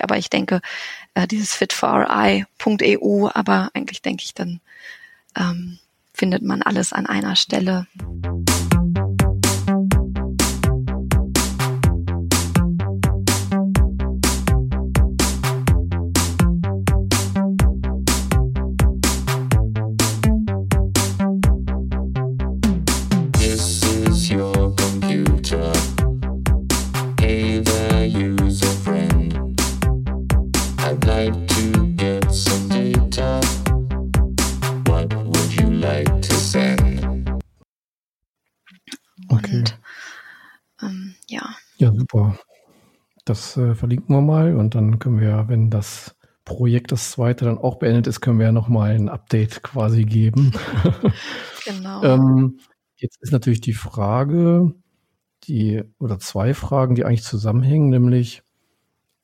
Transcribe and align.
Aber 0.00 0.16
ich 0.16 0.30
denke, 0.30 0.60
äh, 1.14 1.26
dieses 1.26 1.52
fitforI.eu, 1.54 3.28
aber 3.32 3.70
eigentlich 3.74 4.02
denke 4.02 4.24
ich, 4.24 4.34
dann 4.34 4.60
ähm, 5.36 5.78
findet 6.14 6.42
man 6.42 6.62
alles 6.62 6.92
an 6.92 7.06
einer 7.06 7.36
Stelle. 7.36 7.86
Das 43.24 43.56
äh, 43.56 43.74
verlinken 43.74 44.14
wir 44.14 44.20
mal 44.20 44.56
und 44.56 44.74
dann 44.74 44.98
können 44.98 45.20
wir, 45.20 45.44
wenn 45.48 45.70
das 45.70 46.16
Projekt, 46.44 46.90
das 46.90 47.12
zweite, 47.12 47.44
dann 47.44 47.58
auch 47.58 47.76
beendet 47.76 48.06
ist, 48.06 48.20
können 48.20 48.38
wir 48.38 48.46
ja 48.46 48.52
nochmal 48.52 48.92
ein 48.92 49.08
Update 49.08 49.62
quasi 49.62 50.04
geben. 50.04 50.52
genau. 51.64 52.02
ähm, 52.02 52.58
jetzt 52.96 53.22
ist 53.22 53.32
natürlich 53.32 53.60
die 53.60 53.74
Frage, 53.74 54.74
die, 55.44 55.82
oder 55.98 56.18
zwei 56.18 56.54
Fragen, 56.54 56.94
die 56.94 57.04
eigentlich 57.04 57.22
zusammenhängen, 57.22 57.90
nämlich, 57.90 58.42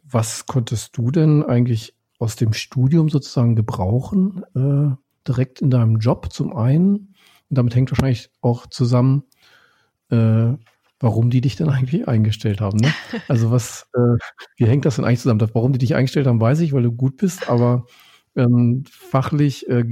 was 0.04 0.46
konntest 0.46 0.96
du 0.96 1.10
denn 1.10 1.42
eigentlich 1.42 1.94
aus 2.18 2.36
dem 2.36 2.52
Studium 2.52 3.08
sozusagen 3.08 3.56
gebrauchen, 3.56 4.42
äh, 4.54 4.96
direkt 5.26 5.60
in 5.60 5.70
deinem 5.70 5.98
Job 5.98 6.32
zum 6.32 6.56
einen? 6.56 7.14
Und 7.50 7.58
damit 7.58 7.74
hängt 7.74 7.90
wahrscheinlich 7.90 8.30
auch 8.40 8.66
zusammen, 8.66 9.24
äh, 10.10 10.54
warum 11.00 11.30
die 11.30 11.40
dich 11.40 11.56
denn 11.56 11.68
eigentlich 11.68 12.08
eingestellt 12.08 12.60
haben. 12.60 12.78
Ne? 12.78 12.92
Also 13.28 13.50
was, 13.50 13.88
äh, 13.94 14.18
wie 14.56 14.66
hängt 14.66 14.84
das 14.84 14.96
denn 14.96 15.04
eigentlich 15.04 15.20
zusammen? 15.20 15.48
Warum 15.52 15.72
die 15.72 15.78
dich 15.78 15.94
eingestellt 15.94 16.26
haben, 16.26 16.40
weiß 16.40 16.60
ich, 16.60 16.72
weil 16.72 16.82
du 16.82 16.92
gut 16.92 17.16
bist, 17.16 17.48
aber 17.48 17.86
ähm, 18.36 18.84
fachlich, 18.90 19.68
äh, 19.68 19.84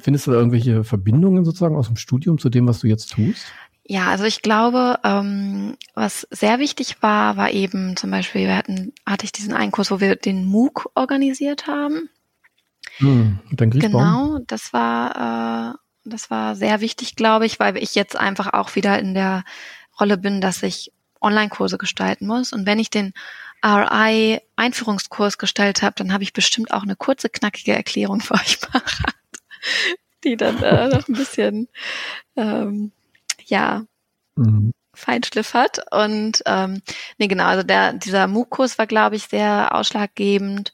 findest 0.00 0.26
du 0.26 0.30
da 0.30 0.38
irgendwelche 0.38 0.84
Verbindungen 0.84 1.44
sozusagen 1.44 1.76
aus 1.76 1.86
dem 1.86 1.96
Studium 1.96 2.38
zu 2.38 2.48
dem, 2.48 2.68
was 2.68 2.80
du 2.80 2.86
jetzt 2.86 3.12
tust? 3.12 3.46
Ja, 3.88 4.08
also 4.08 4.24
ich 4.24 4.42
glaube, 4.42 4.98
ähm, 5.04 5.76
was 5.94 6.26
sehr 6.30 6.58
wichtig 6.58 7.02
war, 7.02 7.36
war 7.36 7.52
eben 7.52 7.96
zum 7.96 8.10
Beispiel, 8.10 8.42
wir 8.42 8.56
hatten, 8.56 8.92
hatte 9.06 9.24
ich 9.24 9.32
diesen 9.32 9.54
einen 9.54 9.70
Kurs, 9.70 9.90
wo 9.90 10.00
wir 10.00 10.16
den 10.16 10.44
MOOC 10.44 10.90
organisiert 10.94 11.68
haben. 11.68 12.08
Hm, 12.98 13.38
dein 13.52 13.70
genau, 13.70 14.40
das 14.46 14.72
war, 14.72 15.74
äh, 15.74 15.78
das 16.04 16.30
war 16.30 16.56
sehr 16.56 16.80
wichtig, 16.80 17.14
glaube 17.14 17.46
ich, 17.46 17.60
weil 17.60 17.76
ich 17.76 17.94
jetzt 17.94 18.16
einfach 18.16 18.52
auch 18.52 18.74
wieder 18.74 18.98
in 18.98 19.14
der 19.14 19.44
Rolle 20.00 20.18
bin, 20.18 20.40
dass 20.40 20.62
ich 20.62 20.92
Online-Kurse 21.20 21.78
gestalten 21.78 22.26
muss. 22.26 22.52
Und 22.52 22.66
wenn 22.66 22.78
ich 22.78 22.90
den 22.90 23.12
RI-Einführungskurs 23.64 25.38
gestellt 25.38 25.82
habe, 25.82 25.94
dann 25.96 26.12
habe 26.12 26.22
ich 26.22 26.32
bestimmt 26.32 26.72
auch 26.72 26.82
eine 26.82 26.96
kurze, 26.96 27.28
knackige 27.28 27.74
Erklärung 27.74 28.20
für 28.20 28.34
euch 28.34 28.60
parat, 28.60 29.14
die 30.24 30.36
dann 30.36 30.62
äh, 30.62 30.88
noch 30.88 31.08
ein 31.08 31.14
bisschen, 31.14 31.68
ähm, 32.36 32.92
ja, 33.44 33.84
mhm. 34.36 34.72
Feinschliff 34.94 35.54
hat. 35.54 35.80
Und 35.92 36.42
ähm, 36.46 36.80
nee, 37.18 37.28
genau, 37.28 37.44
also 37.44 37.62
der, 37.62 37.92
dieser 37.92 38.26
MOOC-Kurs 38.26 38.78
war, 38.78 38.86
glaube 38.86 39.16
ich, 39.16 39.24
sehr 39.24 39.74
ausschlaggebend. 39.74 40.72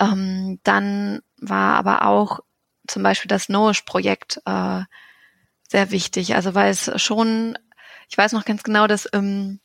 Ähm, 0.00 0.58
dann 0.64 1.20
war 1.36 1.76
aber 1.76 2.06
auch 2.06 2.40
zum 2.86 3.02
Beispiel 3.02 3.28
das 3.28 3.48
Noish-Projekt 3.48 4.40
äh, 4.46 4.82
sehr 5.68 5.90
wichtig. 5.90 6.34
Also 6.34 6.54
weil 6.54 6.70
es 6.70 6.90
schon 7.00 7.58
ich 8.08 8.16
weiß 8.16 8.32
noch 8.32 8.44
ganz 8.44 8.62
genau, 8.62 8.86
dass 8.86 9.08
ähm, 9.12 9.60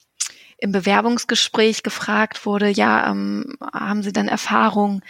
im 0.57 0.71
Bewerbungsgespräch 0.71 1.83
gefragt 1.83 2.45
wurde, 2.45 2.69
ja, 2.69 3.09
ähm, 3.09 3.57
haben 3.73 4.03
Sie 4.03 4.13
denn 4.13 4.27
Erfahrung 4.27 5.01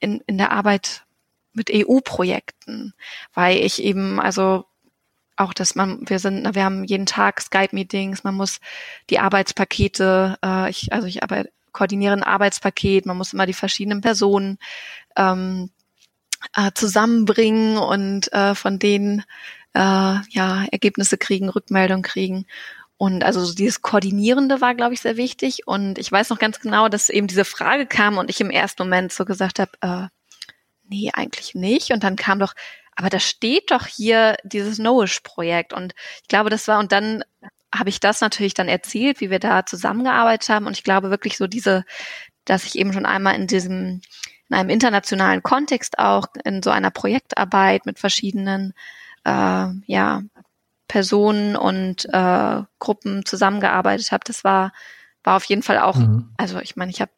in, 0.00 0.22
in 0.26 0.38
der 0.38 0.52
Arbeit 0.52 1.04
mit 1.52 1.70
EU-Projekten? 1.72 2.94
Weil 3.34 3.58
ich 3.58 3.82
eben, 3.82 4.20
also 4.20 4.64
auch, 5.36 5.52
dass 5.54 5.74
man, 5.74 6.08
wir 6.08 6.18
sind, 6.18 6.54
wir 6.54 6.64
haben 6.64 6.84
jeden 6.84 7.06
Tag 7.06 7.40
Skype-Meetings, 7.40 8.24
man 8.24 8.34
muss 8.34 8.60
die 9.10 9.18
Arbeitspakete, 9.18 10.38
äh, 10.44 10.70
ich, 10.70 10.92
also 10.92 11.06
ich 11.06 11.22
arbeite, 11.22 11.50
koordiniere 11.72 12.14
ein 12.14 12.22
Arbeitspaket, 12.22 13.06
man 13.06 13.16
muss 13.16 13.32
immer 13.32 13.46
die 13.46 13.54
verschiedenen 13.54 14.02
Personen 14.02 14.58
ähm, 15.16 15.70
äh, 16.54 16.70
zusammenbringen 16.74 17.78
und 17.78 18.32
äh, 18.32 18.54
von 18.54 18.78
denen 18.78 19.24
äh, 19.74 19.80
ja 20.28 20.64
Ergebnisse 20.70 21.18
kriegen, 21.18 21.48
Rückmeldung 21.48 22.02
kriegen. 22.02 22.46
Und 23.02 23.24
also 23.24 23.52
dieses 23.52 23.82
Koordinierende 23.82 24.60
war, 24.60 24.76
glaube 24.76 24.94
ich, 24.94 25.00
sehr 25.00 25.16
wichtig. 25.16 25.66
Und 25.66 25.98
ich 25.98 26.12
weiß 26.12 26.30
noch 26.30 26.38
ganz 26.38 26.60
genau, 26.60 26.88
dass 26.88 27.08
eben 27.08 27.26
diese 27.26 27.44
Frage 27.44 27.84
kam 27.84 28.16
und 28.16 28.30
ich 28.30 28.40
im 28.40 28.48
ersten 28.48 28.84
Moment 28.84 29.12
so 29.12 29.24
gesagt 29.24 29.58
habe, 29.58 29.72
äh, 29.80 30.06
nee, 30.84 31.10
eigentlich 31.12 31.56
nicht. 31.56 31.90
Und 31.90 32.04
dann 32.04 32.14
kam 32.14 32.38
doch, 32.38 32.54
aber 32.94 33.10
da 33.10 33.18
steht 33.18 33.72
doch 33.72 33.86
hier 33.86 34.36
dieses 34.44 34.78
Noish-Projekt. 34.78 35.72
Und 35.72 35.96
ich 36.22 36.28
glaube, 36.28 36.48
das 36.48 36.68
war, 36.68 36.78
und 36.78 36.92
dann 36.92 37.24
habe 37.74 37.88
ich 37.88 37.98
das 37.98 38.20
natürlich 38.20 38.54
dann 38.54 38.68
erzählt, 38.68 39.20
wie 39.20 39.30
wir 39.30 39.40
da 39.40 39.66
zusammengearbeitet 39.66 40.48
haben. 40.50 40.68
Und 40.68 40.76
ich 40.76 40.84
glaube 40.84 41.10
wirklich 41.10 41.36
so 41.36 41.48
diese, 41.48 41.84
dass 42.44 42.62
ich 42.62 42.78
eben 42.78 42.92
schon 42.92 43.04
einmal 43.04 43.34
in 43.34 43.48
diesem, 43.48 44.00
in 44.48 44.54
einem 44.54 44.70
internationalen 44.70 45.42
Kontext 45.42 45.98
auch, 45.98 46.28
in 46.44 46.62
so 46.62 46.70
einer 46.70 46.92
Projektarbeit 46.92 47.84
mit 47.84 47.98
verschiedenen 47.98 48.74
äh, 49.24 49.66
ja, 49.86 50.22
Personen 50.92 51.56
und 51.56 52.04
äh, 52.12 52.62
Gruppen 52.78 53.24
zusammengearbeitet 53.24 54.12
habe. 54.12 54.24
Das 54.26 54.44
war, 54.44 54.74
war 55.24 55.36
auf 55.36 55.44
jeden 55.44 55.62
Fall 55.62 55.78
auch, 55.78 55.96
mhm. 55.96 56.34
also 56.36 56.60
ich 56.60 56.76
meine, 56.76 56.90
ich 56.90 57.00
habe 57.00 57.10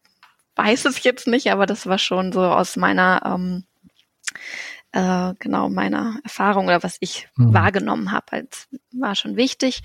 weiß 0.54 0.84
es 0.84 1.02
jetzt 1.02 1.26
nicht, 1.26 1.50
aber 1.50 1.66
das 1.66 1.88
war 1.88 1.98
schon 1.98 2.30
so 2.30 2.40
aus 2.44 2.76
meiner 2.76 3.22
ähm, 3.24 3.64
äh, 4.92 5.34
genau 5.40 5.68
meiner 5.70 6.20
Erfahrung 6.22 6.66
oder 6.66 6.84
was 6.84 6.98
ich 7.00 7.26
mhm. 7.34 7.52
wahrgenommen 7.52 8.12
habe, 8.12 8.30
als 8.30 8.68
war 8.92 9.16
schon 9.16 9.34
wichtig. 9.34 9.82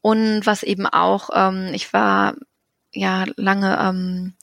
Und 0.00 0.46
was 0.46 0.62
eben 0.62 0.86
auch, 0.86 1.30
ähm, 1.34 1.70
ich 1.72 1.92
war 1.92 2.36
ja 2.92 3.24
lange 3.34 3.76
ähm, 3.80 4.34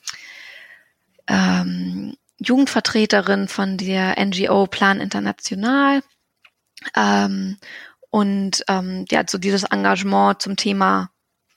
ähm, 1.28 2.18
Jugendvertreterin 2.40 3.48
von 3.48 3.78
der 3.78 4.22
NGO 4.22 4.68
Plan 4.68 5.00
International 5.00 6.04
ähm, 6.96 7.58
und 8.12 8.64
ähm, 8.68 9.06
ja, 9.10 9.24
so 9.28 9.38
dieses 9.38 9.64
Engagement 9.64 10.42
zum 10.42 10.58
Thema 10.58 11.10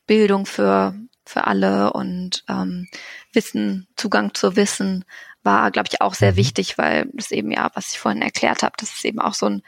Bildung 0.06 0.46
für, 0.46 0.94
für 1.26 1.46
alle 1.46 1.92
und 1.92 2.44
ähm, 2.48 2.88
Wissen, 3.32 3.88
Zugang 3.96 4.34
zu 4.34 4.56
Wissen 4.56 5.04
war, 5.42 5.70
glaube 5.72 5.88
ich, 5.90 6.00
auch 6.00 6.14
sehr 6.14 6.32
mhm. 6.32 6.36
wichtig, 6.36 6.78
weil 6.78 7.10
das 7.12 7.32
eben 7.32 7.50
ja, 7.50 7.70
was 7.74 7.90
ich 7.90 7.98
vorhin 7.98 8.22
erklärt 8.22 8.62
habe, 8.62 8.74
dass 8.78 8.94
es 8.94 9.04
eben 9.04 9.18
auch 9.18 9.34
so 9.34 9.46
ein 9.46 9.62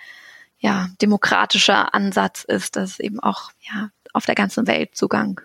ja, 0.59 0.89
demokratischer 1.03 1.93
Ansatz 1.93 2.45
ist, 2.45 2.77
dass 2.77 2.93
es 2.93 3.01
eben 3.01 3.21
auch 3.21 3.51
ja, 3.61 3.91
auf 4.13 4.25
der 4.25 4.37
ganzen 4.37 4.67
Welt 4.69 4.95
Zugang 4.95 5.41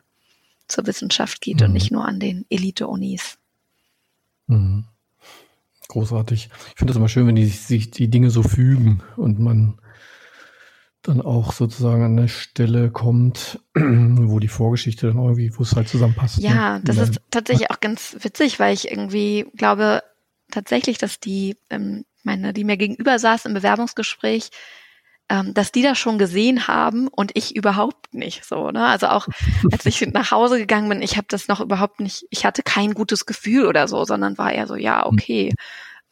zur 0.68 0.86
Wissenschaft 0.86 1.42
geht 1.42 1.60
mhm. 1.60 1.66
und 1.66 1.74
nicht 1.74 1.92
nur 1.92 2.06
an 2.06 2.20
den 2.20 2.46
Elite-Unis. 2.50 3.40
Mhm. 4.46 4.86
Großartig. 5.88 6.50
Ich 6.70 6.78
finde 6.78 6.94
das 6.94 6.98
immer 6.98 7.10
schön, 7.10 7.28
wenn 7.28 7.36
die, 7.36 7.48
sich 7.48 7.92
die 7.92 8.10
Dinge 8.10 8.30
so 8.30 8.44
fügen 8.44 9.02
und 9.18 9.40
man 9.40 9.81
dann 11.02 11.22
auch 11.22 11.52
sozusagen 11.54 12.04
an 12.04 12.18
eine 12.18 12.30
Stelle 12.30 12.92
kommt, 12.92 13.60
wo 13.76 14.40
die 14.40 14.48
Vorgeschichte 14.48 15.08
dann 15.08 15.18
irgendwie, 15.18 15.52
wo 15.58 15.64
es 15.64 15.76
halt 15.76 15.88
zusammenpasst. 15.88 16.40
Ja, 16.40 16.78
ne? 16.78 16.82
das 16.84 16.98
ist 16.98 17.22
tatsächlich 17.32 17.72
auch 17.72 17.80
ganz 17.80 18.18
witzig, 18.20 18.60
weil 18.60 18.74
ich 18.74 18.92
irgendwie 18.92 19.48
glaube 19.56 20.04
tatsächlich, 20.52 20.98
dass 20.98 21.20
die, 21.20 21.58
ähm, 21.70 22.06
meine, 22.24 22.54
die 22.54 22.64
mir 22.64 22.78
gegenüber 22.78 23.18
saß 23.18 23.46
im 23.46 23.54
Bewerbungsgespräch, 23.54 24.52
ähm, 25.30 25.54
dass 25.54 25.72
die 25.72 25.82
das 25.82 25.98
schon 25.98 26.20
gesehen 26.20 26.68
haben 26.68 27.08
und 27.08 27.32
ich 27.36 27.56
überhaupt 27.56 28.14
nicht 28.14 28.46
so. 28.46 28.70
Ne? 28.70 28.86
Also 28.86 29.08
auch 29.08 29.28
als 29.72 29.86
ich 29.86 30.02
nach 30.08 30.30
Hause 30.32 30.60
gegangen 30.60 30.90
bin, 30.90 31.02
ich 31.02 31.18
habe 31.18 31.28
das 31.30 31.48
noch 31.48 31.62
überhaupt 31.62 32.00
nicht, 32.00 32.26
ich 32.30 32.46
hatte 32.46 32.62
kein 32.62 32.94
gutes 32.94 33.26
Gefühl 33.26 33.66
oder 33.66 33.88
so, 33.88 34.04
sondern 34.04 34.38
war 34.38 34.52
eher 34.52 34.68
so, 34.68 34.76
ja, 34.76 35.06
okay. 35.06 35.54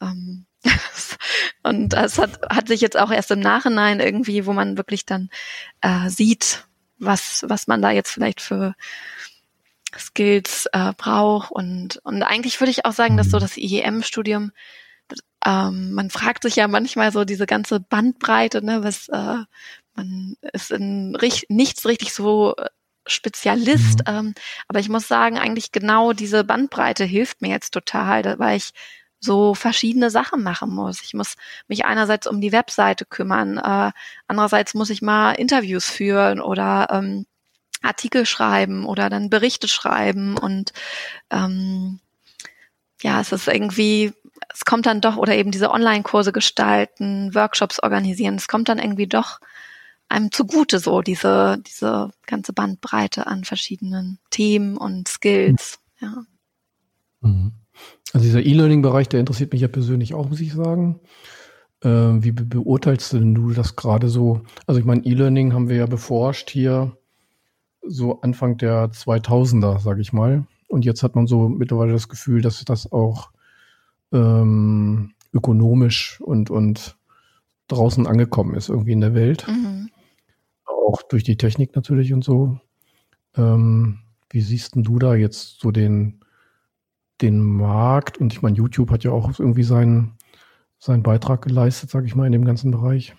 Mhm. 0.00 0.08
Ähm, 0.08 0.46
und 1.62 1.90
das 1.90 2.18
hat, 2.18 2.40
hat 2.50 2.68
sich 2.68 2.80
jetzt 2.80 2.98
auch 2.98 3.10
erst 3.10 3.30
im 3.30 3.40
Nachhinein 3.40 4.00
irgendwie, 4.00 4.46
wo 4.46 4.52
man 4.52 4.76
wirklich 4.76 5.06
dann 5.06 5.30
äh, 5.80 6.08
sieht, 6.08 6.66
was, 6.98 7.44
was 7.46 7.66
man 7.66 7.80
da 7.82 7.90
jetzt 7.90 8.10
vielleicht 8.10 8.40
für 8.40 8.74
Skills 9.96 10.66
äh, 10.72 10.92
braucht. 10.96 11.50
Und, 11.50 11.98
und 12.04 12.22
eigentlich 12.22 12.60
würde 12.60 12.70
ich 12.70 12.84
auch 12.84 12.92
sagen, 12.92 13.16
dass 13.16 13.30
so 13.30 13.38
das 13.38 13.56
IEM-Studium, 13.56 14.52
ähm, 15.44 15.92
man 15.92 16.10
fragt 16.10 16.42
sich 16.42 16.56
ja 16.56 16.68
manchmal 16.68 17.12
so 17.12 17.24
diese 17.24 17.46
ganze 17.46 17.80
Bandbreite, 17.80 18.64
ne, 18.64 18.84
was 18.84 19.08
äh, 19.08 19.38
man 19.94 20.36
ist 20.52 20.70
in 20.70 21.16
richt 21.16 21.50
nichts 21.50 21.86
richtig 21.86 22.12
so 22.12 22.54
Spezialist. 23.06 24.00
Mhm. 24.00 24.14
Ähm, 24.14 24.34
aber 24.68 24.80
ich 24.80 24.88
muss 24.88 25.08
sagen, 25.08 25.38
eigentlich 25.38 25.72
genau 25.72 26.12
diese 26.12 26.44
Bandbreite 26.44 27.04
hilft 27.04 27.42
mir 27.42 27.50
jetzt 27.50 27.72
total, 27.72 28.38
weil 28.38 28.58
ich 28.58 28.70
so 29.20 29.54
verschiedene 29.54 30.10
Sachen 30.10 30.42
machen 30.42 30.70
muss. 30.70 31.02
Ich 31.02 31.14
muss 31.14 31.36
mich 31.68 31.84
einerseits 31.84 32.26
um 32.26 32.40
die 32.40 32.52
Webseite 32.52 33.04
kümmern, 33.04 33.58
äh, 33.58 33.92
andererseits 34.26 34.74
muss 34.74 34.90
ich 34.90 35.02
mal 35.02 35.32
Interviews 35.32 35.88
führen 35.88 36.40
oder 36.40 36.88
ähm, 36.90 37.26
Artikel 37.82 38.26
schreiben 38.26 38.86
oder 38.86 39.10
dann 39.10 39.30
Berichte 39.30 39.68
schreiben 39.68 40.36
und 40.36 40.72
ähm, 41.30 42.00
ja, 43.02 43.20
es 43.20 43.32
ist 43.32 43.48
irgendwie, 43.48 44.12
es 44.52 44.64
kommt 44.64 44.86
dann 44.86 45.00
doch 45.00 45.16
oder 45.16 45.34
eben 45.34 45.50
diese 45.50 45.70
Online-Kurse 45.70 46.32
gestalten, 46.32 47.34
Workshops 47.34 47.82
organisieren, 47.82 48.36
es 48.36 48.48
kommt 48.48 48.68
dann 48.68 48.78
irgendwie 48.78 49.06
doch 49.06 49.40
einem 50.08 50.32
zugute 50.32 50.80
so 50.80 51.02
diese 51.02 51.58
diese 51.66 52.10
ganze 52.26 52.52
Bandbreite 52.52 53.26
an 53.26 53.44
verschiedenen 53.44 54.18
Themen 54.30 54.76
und 54.76 55.08
Skills. 55.08 55.78
Ja. 56.00 56.24
Mhm. 57.20 57.59
Also 58.12 58.24
dieser 58.24 58.44
E-Learning-Bereich, 58.44 59.08
der 59.08 59.20
interessiert 59.20 59.52
mich 59.52 59.62
ja 59.62 59.68
persönlich 59.68 60.14
auch, 60.14 60.28
muss 60.28 60.40
ich 60.40 60.52
sagen. 60.52 61.00
Ähm, 61.82 62.22
wie 62.24 62.32
be 62.32 62.44
beurteilst 62.44 63.12
denn 63.12 63.34
du 63.34 63.52
das 63.52 63.76
gerade 63.76 64.08
so? 64.08 64.42
Also 64.66 64.80
ich 64.80 64.86
meine, 64.86 65.04
E-Learning 65.04 65.52
haben 65.52 65.68
wir 65.68 65.76
ja 65.76 65.86
beforscht 65.86 66.50
hier 66.50 66.96
so 67.82 68.20
Anfang 68.20 68.58
der 68.58 68.90
2000er, 68.90 69.80
sage 69.80 70.00
ich 70.02 70.12
mal. 70.12 70.46
Und 70.68 70.84
jetzt 70.84 71.02
hat 71.02 71.14
man 71.14 71.26
so 71.26 71.48
mittlerweile 71.48 71.92
das 71.92 72.08
Gefühl, 72.08 72.42
dass 72.42 72.64
das 72.64 72.92
auch 72.92 73.30
ähm, 74.12 75.12
ökonomisch 75.32 76.20
und, 76.20 76.50
und 76.50 76.96
draußen 77.68 78.06
angekommen 78.06 78.54
ist, 78.54 78.68
irgendwie 78.68 78.92
in 78.92 79.00
der 79.00 79.14
Welt. 79.14 79.46
Mhm. 79.48 79.90
Auch 80.64 81.02
durch 81.02 81.24
die 81.24 81.36
Technik 81.36 81.74
natürlich 81.74 82.12
und 82.12 82.24
so. 82.24 82.58
Ähm, 83.36 84.00
wie 84.28 84.40
siehst 84.40 84.74
denn 84.74 84.82
du 84.82 84.98
da 84.98 85.14
jetzt 85.14 85.60
so 85.60 85.70
den, 85.70 86.19
den 87.22 87.40
Markt 87.40 88.18
und 88.18 88.32
ich 88.32 88.42
meine, 88.42 88.56
YouTube 88.56 88.90
hat 88.90 89.04
ja 89.04 89.12
auch 89.12 89.38
irgendwie 89.38 89.62
seinen, 89.62 90.16
seinen 90.78 91.02
Beitrag 91.02 91.42
geleistet, 91.42 91.90
sage 91.90 92.06
ich 92.06 92.14
mal, 92.14 92.26
in 92.26 92.32
dem 92.32 92.44
ganzen 92.44 92.70
Bereich. 92.70 93.14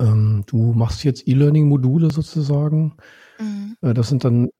Ähm, 0.00 0.44
du 0.46 0.72
machst 0.72 1.04
jetzt 1.04 1.26
E-Learning-Module 1.26 2.10
sozusagen. 2.10 2.96
Mhm. 3.38 3.76
Äh, 3.80 3.94
das 3.94 4.08
sind 4.08 4.24
dann 4.24 4.50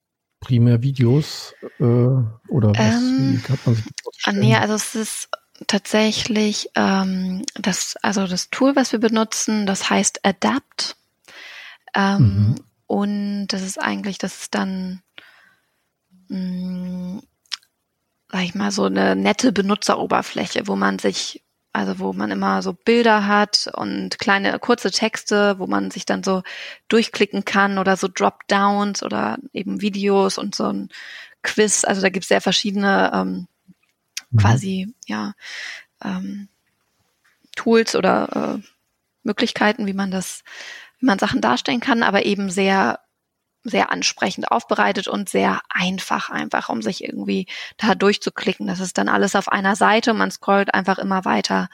primär 0.40 0.82
Videos 0.82 1.54
äh, 1.78 1.82
oder 1.82 2.70
was? 2.74 2.94
Ähm, 2.94 3.42
wie 3.42 3.52
hat 3.52 3.66
man 3.66 3.74
sich 3.74 3.84
das? 4.24 4.34
Nee, 4.34 4.56
also 4.56 4.74
es 4.74 4.94
ist 4.94 5.28
tatsächlich 5.66 6.68
ähm, 6.74 7.44
das, 7.54 7.96
also 8.02 8.26
das 8.26 8.50
Tool, 8.50 8.76
was 8.76 8.92
wir 8.92 8.98
benutzen, 8.98 9.66
das 9.66 9.88
heißt 9.88 10.24
Adapt. 10.24 10.96
Ähm, 11.94 12.18
mhm. 12.18 12.54
Und 12.86 13.48
das 13.48 13.62
ist 13.62 13.80
eigentlich, 13.82 14.18
das 14.18 14.42
ist 14.42 14.54
dann 14.54 15.02
mh, 16.28 16.38
mm, 16.38 17.22
sag 18.36 18.44
ich 18.44 18.54
mal, 18.54 18.70
so 18.70 18.84
eine 18.84 19.16
nette 19.16 19.50
Benutzeroberfläche, 19.50 20.66
wo 20.66 20.76
man 20.76 20.98
sich, 20.98 21.42
also 21.72 21.98
wo 21.98 22.12
man 22.12 22.30
immer 22.30 22.60
so 22.60 22.74
Bilder 22.74 23.26
hat 23.26 23.70
und 23.72 24.18
kleine 24.18 24.58
kurze 24.58 24.90
Texte, 24.90 25.58
wo 25.58 25.66
man 25.66 25.90
sich 25.90 26.04
dann 26.04 26.22
so 26.22 26.42
durchklicken 26.88 27.46
kann 27.46 27.78
oder 27.78 27.96
so 27.96 28.08
Dropdowns 28.08 29.02
oder 29.02 29.38
eben 29.54 29.80
Videos 29.80 30.36
und 30.36 30.54
so 30.54 30.66
ein 30.70 30.90
Quiz. 31.42 31.84
Also 31.84 32.02
da 32.02 32.10
gibt 32.10 32.24
es 32.24 32.28
sehr 32.28 32.42
verschiedene 32.42 33.10
ähm, 33.14 33.48
mhm. 34.28 34.36
quasi, 34.38 34.94
ja, 35.06 35.32
ähm, 36.04 36.48
Tools 37.56 37.96
oder 37.96 38.58
äh, 38.60 38.68
Möglichkeiten, 39.22 39.86
wie 39.86 39.94
man 39.94 40.10
das, 40.10 40.44
wie 40.98 41.06
man 41.06 41.18
Sachen 41.18 41.40
darstellen 41.40 41.80
kann, 41.80 42.02
aber 42.02 42.26
eben 42.26 42.50
sehr 42.50 43.00
sehr 43.68 43.90
ansprechend 43.90 44.50
aufbereitet 44.50 45.08
und 45.08 45.28
sehr 45.28 45.60
einfach, 45.68 46.30
einfach, 46.30 46.68
um 46.68 46.82
sich 46.82 47.04
irgendwie 47.04 47.46
da 47.76 47.94
durchzuklicken. 47.94 48.66
Das 48.66 48.80
ist 48.80 48.98
dann 48.98 49.08
alles 49.08 49.34
auf 49.34 49.48
einer 49.48 49.76
Seite 49.76 50.12
und 50.12 50.18
man 50.18 50.30
scrollt 50.30 50.72
einfach 50.74 50.98
immer 50.98 51.24
weiter 51.24 51.68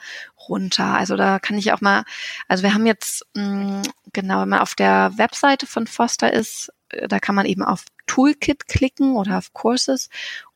runter. 0.49 0.97
Also 0.97 1.15
da 1.15 1.39
kann 1.39 1.57
ich 1.57 1.71
auch 1.71 1.81
mal, 1.81 2.03
also 2.47 2.63
wir 2.63 2.73
haben 2.73 2.85
jetzt, 2.85 3.25
mh, 3.35 3.43
mm, 3.43 3.81
genau, 4.13 4.41
wenn 4.41 4.49
man 4.49 4.59
auf 4.59 4.75
der 4.75 5.11
Webseite 5.15 5.67
von 5.67 5.87
Foster 5.87 6.33
ist, 6.33 6.71
äh, 6.89 7.07
da 7.07 7.19
kann 7.19 7.35
man 7.35 7.45
eben 7.45 7.63
auf 7.63 7.85
Toolkit 8.07 8.67
klicken 8.67 9.15
oder 9.15 9.37
auf 9.37 9.53
Courses 9.53 10.09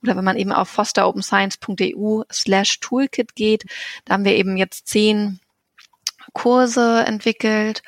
oder 0.04 0.16
wenn 0.18 0.26
man 0.26 0.38
eben 0.38 0.52
auf 0.52 0.70
fosteropenscience.eu 0.70 2.24
slash 2.32 2.80
Toolkit 2.80 3.36
geht, 3.36 3.66
da 4.06 4.14
haben 4.14 4.26
wir 4.26 4.36
eben 4.36 4.58
jetzt 4.58 4.88
zehn 4.88 5.40
Kurse 6.34 7.06
entwickelt, 7.06 7.84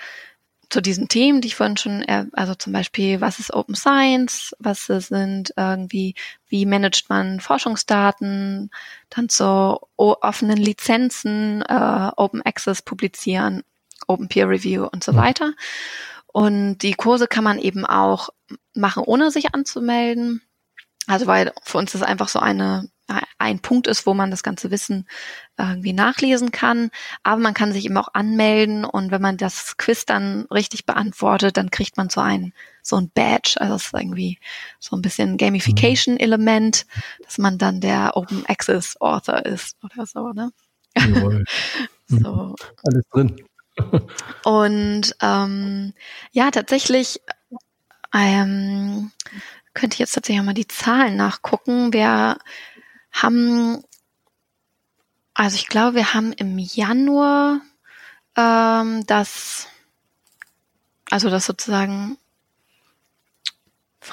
zu 0.69 0.81
diesen 0.81 1.07
Themen, 1.07 1.41
die 1.41 1.47
ich 1.47 1.55
vorhin 1.55 1.77
schon, 1.77 2.05
also 2.33 2.53
zum 2.53 2.73
Beispiel, 2.73 3.21
was 3.21 3.39
ist 3.39 3.53
Open 3.53 3.75
Science, 3.75 4.55
was 4.59 4.85
sind 4.85 5.53
irgendwie, 5.57 6.13
wie 6.47 6.65
managt 6.65 7.09
man 7.09 7.39
Forschungsdaten, 7.39 8.69
dann 9.09 9.29
zu 9.29 9.79
offenen 9.97 10.57
Lizenzen, 10.57 11.63
äh, 11.63 12.11
Open 12.15 12.43
Access 12.43 12.83
publizieren, 12.83 13.63
Open 14.07 14.27
Peer 14.27 14.47
Review 14.47 14.85
und 14.85 15.03
so 15.03 15.15
weiter. 15.15 15.53
Und 16.27 16.79
die 16.79 16.93
Kurse 16.93 17.27
kann 17.27 17.43
man 17.43 17.57
eben 17.57 17.85
auch 17.85 18.29
machen, 18.75 19.03
ohne 19.03 19.31
sich 19.31 19.55
anzumelden. 19.55 20.41
Also 21.07 21.25
weil 21.25 21.51
für 21.63 21.79
uns 21.79 21.95
ist 21.95 22.03
einfach 22.03 22.27
so 22.27 22.39
eine 22.39 22.89
ein 23.37 23.59
Punkt 23.59 23.87
ist, 23.87 24.05
wo 24.05 24.13
man 24.13 24.31
das 24.31 24.43
ganze 24.43 24.71
Wissen 24.71 25.07
irgendwie 25.57 25.93
nachlesen 25.93 26.51
kann. 26.51 26.89
Aber 27.23 27.41
man 27.41 27.53
kann 27.53 27.73
sich 27.73 27.85
eben 27.85 27.97
auch 27.97 28.09
anmelden 28.13 28.85
und 28.85 29.11
wenn 29.11 29.21
man 29.21 29.37
das 29.37 29.77
Quiz 29.77 30.05
dann 30.05 30.45
richtig 30.51 30.85
beantwortet, 30.85 31.57
dann 31.57 31.71
kriegt 31.71 31.97
man 31.97 32.09
so 32.09 32.21
ein, 32.21 32.53
so 32.81 32.97
ein 32.97 33.09
Badge. 33.09 33.55
Also 33.59 33.75
es 33.75 33.85
ist 33.87 33.93
irgendwie 33.93 34.39
so 34.79 34.95
ein 34.95 35.01
bisschen 35.01 35.37
Gamification-Element, 35.37 36.85
dass 37.23 37.37
man 37.37 37.57
dann 37.57 37.81
der 37.81 38.15
Open 38.15 38.45
Access 38.47 38.99
Author 39.01 39.45
ist 39.45 39.77
oder 39.83 40.05
so, 40.05 40.31
ne? 40.31 40.51
Jawohl. 40.97 41.43
so. 42.07 42.55
Alles 42.83 43.03
drin. 43.11 43.35
und 44.43 45.15
ähm, 45.21 45.93
ja, 46.31 46.51
tatsächlich 46.51 47.21
ähm, 48.13 49.11
könnte 49.73 49.95
ich 49.95 49.99
jetzt 49.99 50.13
tatsächlich 50.13 50.43
mal 50.43 50.53
die 50.53 50.67
Zahlen 50.67 51.15
nachgucken. 51.15 51.93
Wir 51.93 52.37
haben, 53.21 53.83
also 55.33 55.55
ich 55.55 55.67
glaube, 55.67 55.95
wir 55.95 56.13
haben 56.13 56.33
im 56.33 56.57
Januar 56.57 57.61
ähm, 58.35 59.05
das, 59.05 59.67
also 61.09 61.29
das 61.29 61.45
sozusagen, 61.45 62.17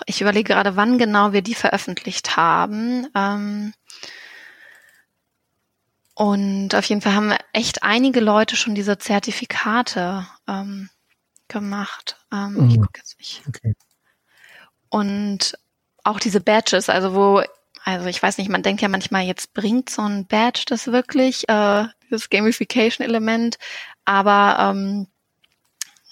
ich 0.06 0.20
überlege 0.20 0.52
gerade, 0.54 0.76
wann 0.76 0.98
genau 0.98 1.32
wir 1.32 1.42
die 1.42 1.54
veröffentlicht 1.54 2.36
haben. 2.36 3.06
Ähm, 3.14 3.72
und 6.14 6.74
auf 6.74 6.84
jeden 6.86 7.02
Fall 7.02 7.14
haben 7.14 7.34
echt 7.52 7.82
einige 7.82 8.20
Leute 8.20 8.56
schon 8.56 8.74
diese 8.74 8.98
Zertifikate 8.98 10.26
ähm, 10.48 10.88
gemacht. 11.48 12.16
Ähm, 12.32 12.54
mhm. 12.54 12.70
Ich 12.70 12.76
gucke 12.76 12.98
jetzt 12.98 13.18
nicht. 13.18 13.42
Okay. 13.46 13.74
Und 14.88 15.58
auch 16.04 16.18
diese 16.18 16.40
Badges, 16.40 16.88
also 16.88 17.14
wo 17.14 17.42
also 17.86 18.06
ich 18.08 18.20
weiß 18.20 18.38
nicht, 18.38 18.50
man 18.50 18.64
denkt 18.64 18.82
ja 18.82 18.88
manchmal, 18.88 19.22
jetzt 19.22 19.54
bringt 19.54 19.90
so 19.90 20.02
ein 20.02 20.26
Badge 20.26 20.64
das 20.66 20.88
wirklich, 20.88 21.48
äh, 21.48 21.84
dieses 22.10 22.28
Gamification-Element, 22.30 23.58
aber 24.04 24.56
ähm, 24.58 25.06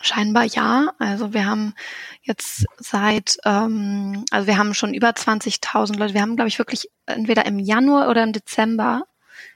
scheinbar 0.01 0.45
ja. 0.45 0.93
Also 1.01 1.35
wir 1.35 1.47
haben 1.47 1.75
jetzt 2.23 2.65
seit, 2.79 3.39
ähm, 3.45 4.25
also 4.31 4.47
wir 4.47 4.57
haben 4.57 4.73
schon 4.75 4.95
über 4.95 5.11
20.000 5.11 5.99
Leute. 5.99 6.15
Wir 6.15 6.23
haben, 6.23 6.37
glaube 6.37 6.49
ich, 6.49 6.61
wirklich 6.61 6.89
entweder 7.07 7.45
im 7.45 7.59
Januar 7.59 8.09
oder 8.09 8.23
im 8.23 8.33
Dezember 8.33 9.03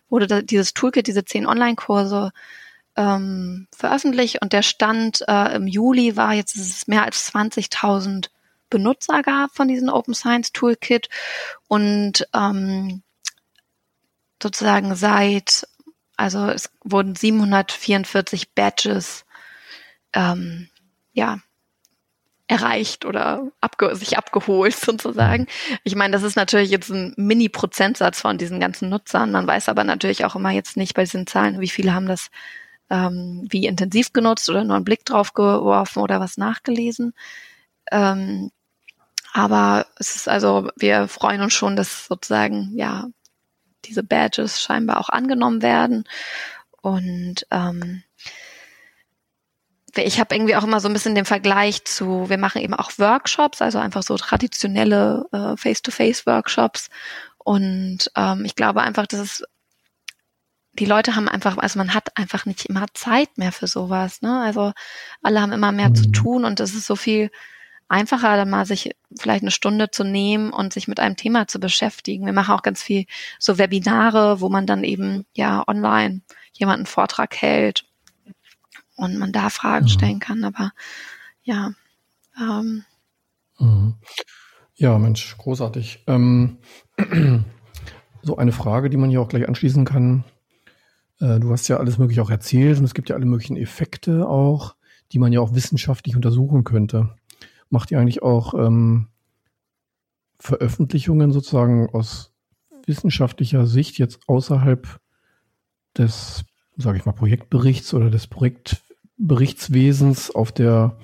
wurde 0.08 0.42
dieses 0.42 0.75
Toolkit, 0.75 1.06
diese 1.06 1.25
zehn 1.25 1.46
Online-Kurse 1.46 2.32
ähm, 2.96 3.68
veröffentlicht 3.70 4.42
und 4.42 4.52
der 4.52 4.62
Stand 4.62 5.22
äh, 5.28 5.54
im 5.54 5.68
Juli 5.68 6.16
war 6.16 6.34
jetzt 6.34 6.56
ist 6.56 6.78
es 6.78 6.88
mehr 6.88 7.04
als 7.04 7.32
20.000 7.32 8.28
Benutzer 8.70 9.22
gab 9.22 9.54
von 9.54 9.68
diesem 9.68 9.88
Open 9.88 10.14
Science 10.14 10.52
Toolkit 10.52 11.08
und 11.68 12.26
ähm, 12.34 13.02
sozusagen 14.42 14.94
seit, 14.94 15.66
also 16.16 16.46
es 16.48 16.70
wurden 16.84 17.14
744 17.14 18.54
Badges 18.54 19.25
ähm, 20.12 20.68
ja 21.12 21.38
erreicht 22.48 23.04
oder 23.04 23.50
abge 23.60 23.94
sich 23.94 24.16
abgeholt 24.16 24.75
sozusagen. 24.76 25.46
Ich 25.84 25.94
meine, 25.94 26.12
das 26.12 26.22
ist 26.22 26.37
natürlich 26.37 26.70
jetzt 26.70 26.88
ein 26.88 27.12
Mini-Prozentsatz 27.16 28.20
von 28.20 28.38
diesen 28.38 28.58
ganzen 28.58 28.88
Nutzern. 28.88 29.30
Man 29.30 29.46
weiß 29.46 29.68
aber 29.68 29.84
natürlich 29.84 30.25
auch 30.25 30.34
immer 30.34 30.50
jetzt 30.50 30.76
nicht 30.76 30.94
bei 30.94 31.04
diesen 31.04 31.26
Zahlen, 31.26 31.60
wie 31.60 31.68
viele 31.68 31.92
haben 31.92 32.06
das 32.06 32.30
ähm, 32.90 33.46
wie 33.50 33.66
intensiv 33.66 34.14
genutzt 34.14 34.48
oder 34.48 34.64
nur 34.64 34.76
einen 34.76 34.84
Blick 34.84 35.04
drauf 35.04 35.34
geworfen 35.34 36.00
oder 36.00 36.20
was 36.20 36.38
nachgelesen. 36.38 37.12
Ähm, 37.92 38.50
aber 39.32 39.87
es 39.97 40.16
ist 40.16 40.28
also, 40.28 40.70
wir 40.76 41.08
freuen 41.08 41.42
uns 41.42 41.54
schon, 41.54 41.76
dass 41.76 42.06
sozusagen, 42.06 42.73
ja, 42.75 43.06
diese 43.85 44.02
Badges 44.02 44.61
scheinbar 44.61 44.99
auch 44.99 45.08
angenommen 45.08 45.62
werden. 45.62 46.04
Und 46.80 47.47
ähm, 47.50 48.02
ich 49.97 50.20
habe 50.20 50.35
irgendwie 50.35 50.56
auch 50.56 50.64
immer 50.64 50.80
so 50.80 50.88
ein 50.88 50.92
bisschen 50.92 51.14
den 51.14 51.25
Vergleich 51.25 51.85
zu, 51.85 52.28
wir 52.28 52.38
machen 52.38 52.62
eben 52.62 52.75
auch 52.75 52.92
Workshops, 52.99 53.62
also 53.62 53.78
einfach 53.78 54.02
so 54.02 54.16
traditionelle 54.16 55.26
äh, 55.32 55.56
Face-to-Face-Workshops. 55.56 56.88
Und 57.38 58.11
ähm, 58.16 58.44
ich 58.44 58.54
glaube 58.54 58.82
einfach, 58.82 59.06
dass 59.06 59.20
es 59.20 59.44
die 60.73 60.85
Leute 60.85 61.16
haben 61.16 61.28
einfach, 61.28 61.58
also 61.58 61.78
man 61.78 61.94
hat 61.94 62.16
einfach 62.16 62.47
nicht 62.47 62.66
immer 62.66 62.87
Zeit 62.94 63.37
mehr 63.37 63.52
für 63.52 63.66
sowas. 63.66 64.23
Ne? 64.23 64.40
Also 64.40 64.73
alle 65.23 65.40
haben 65.40 65.52
immer 65.52 65.73
mehr 65.73 65.88
mhm. 65.88 65.94
zu 65.97 66.12
tun 66.12 66.44
und 66.44 66.61
es 66.61 66.75
ist 66.75 66.87
so 66.87 66.94
viel 66.94 67.30
einfacher, 67.88 68.37
dann 68.37 68.50
mal 68.50 68.66
sich 68.66 68.95
vielleicht 69.16 69.42
eine 69.42 69.50
Stunde 69.50 69.90
zu 69.90 70.04
nehmen 70.04 70.52
und 70.52 70.73
sich 70.73 70.88
mit 70.88 71.00
einem 71.00 71.16
Thema 71.16 71.49
zu 71.49 71.59
beschäftigen. 71.59 72.26
Wir 72.26 72.33
machen 72.33 72.54
auch 72.54 72.62
ganz 72.62 72.83
viel 72.83 73.07
so 73.38 73.59
Webinare, 73.59 74.40
wo 74.40 74.49
man 74.49 74.66
dann 74.66 74.85
eben 74.85 75.25
ja 75.35 75.64
online 75.66 76.21
jemanden 76.52 76.87
Vortrag 76.87 77.37
hält 77.37 77.85
und 78.97 79.18
man 79.18 79.33
da 79.33 79.50
Fragen 79.50 79.87
mhm. 79.87 79.90
stellen 79.90 80.18
kann. 80.18 80.45
Aber 80.45 80.73
ja. 81.42 81.73
Ähm, 82.38 82.85
mhm. 83.59 83.95
Ja, 84.75 84.99
Mensch, 84.99 85.37
großartig. 85.38 86.04
Ähm, 86.07 86.59
so 88.23 88.37
eine 88.37 88.52
Frage, 88.52 88.90
die 88.90 88.97
man 88.97 89.11
hier 89.11 89.21
auch 89.21 89.28
gleich 89.28 89.49
anschließen 89.49 89.85
kann. 89.85 90.25
Äh, 91.21 91.40
du 91.40 91.50
hast 91.50 91.68
ja 91.68 91.78
alles 91.78 91.99
Mögliche 91.99 92.23
auch 92.23 92.30
erzählt 92.30 92.78
und 92.78 92.85
es 92.85 92.95
gibt 92.95 93.09
ja 93.09 93.16
alle 93.16 93.26
möglichen 93.26 93.57
Effekte 93.57 94.28
auch, 94.28 94.76
die 95.12 95.18
man 95.18 95.33
ja 95.33 95.40
auch 95.40 95.54
wissenschaftlich 95.54 96.16
untersuchen 96.16 96.64
könnte. 96.64 97.14
Macht 97.70 97.90
ihr 97.90 98.00
eigentlich 98.00 98.22
auch 98.22 98.54
ähm, 98.54 99.08
Veröffentlichungen 100.38 101.32
sozusagen 101.32 101.90
aus 101.90 102.32
wissenschaftlicher 102.87 103.66
Sicht 103.66 103.98
jetzt 103.98 104.20
außerhalb 104.26 104.98
des, 105.96 106.44
sage 106.76 106.98
ich 106.98 107.04
mal, 107.04 107.12
Projektberichts 107.12 107.94
oder 107.94 108.10
des 108.10 108.26
Projektberichtswesens 108.26 110.30
auf 110.30 110.52
der 110.52 110.98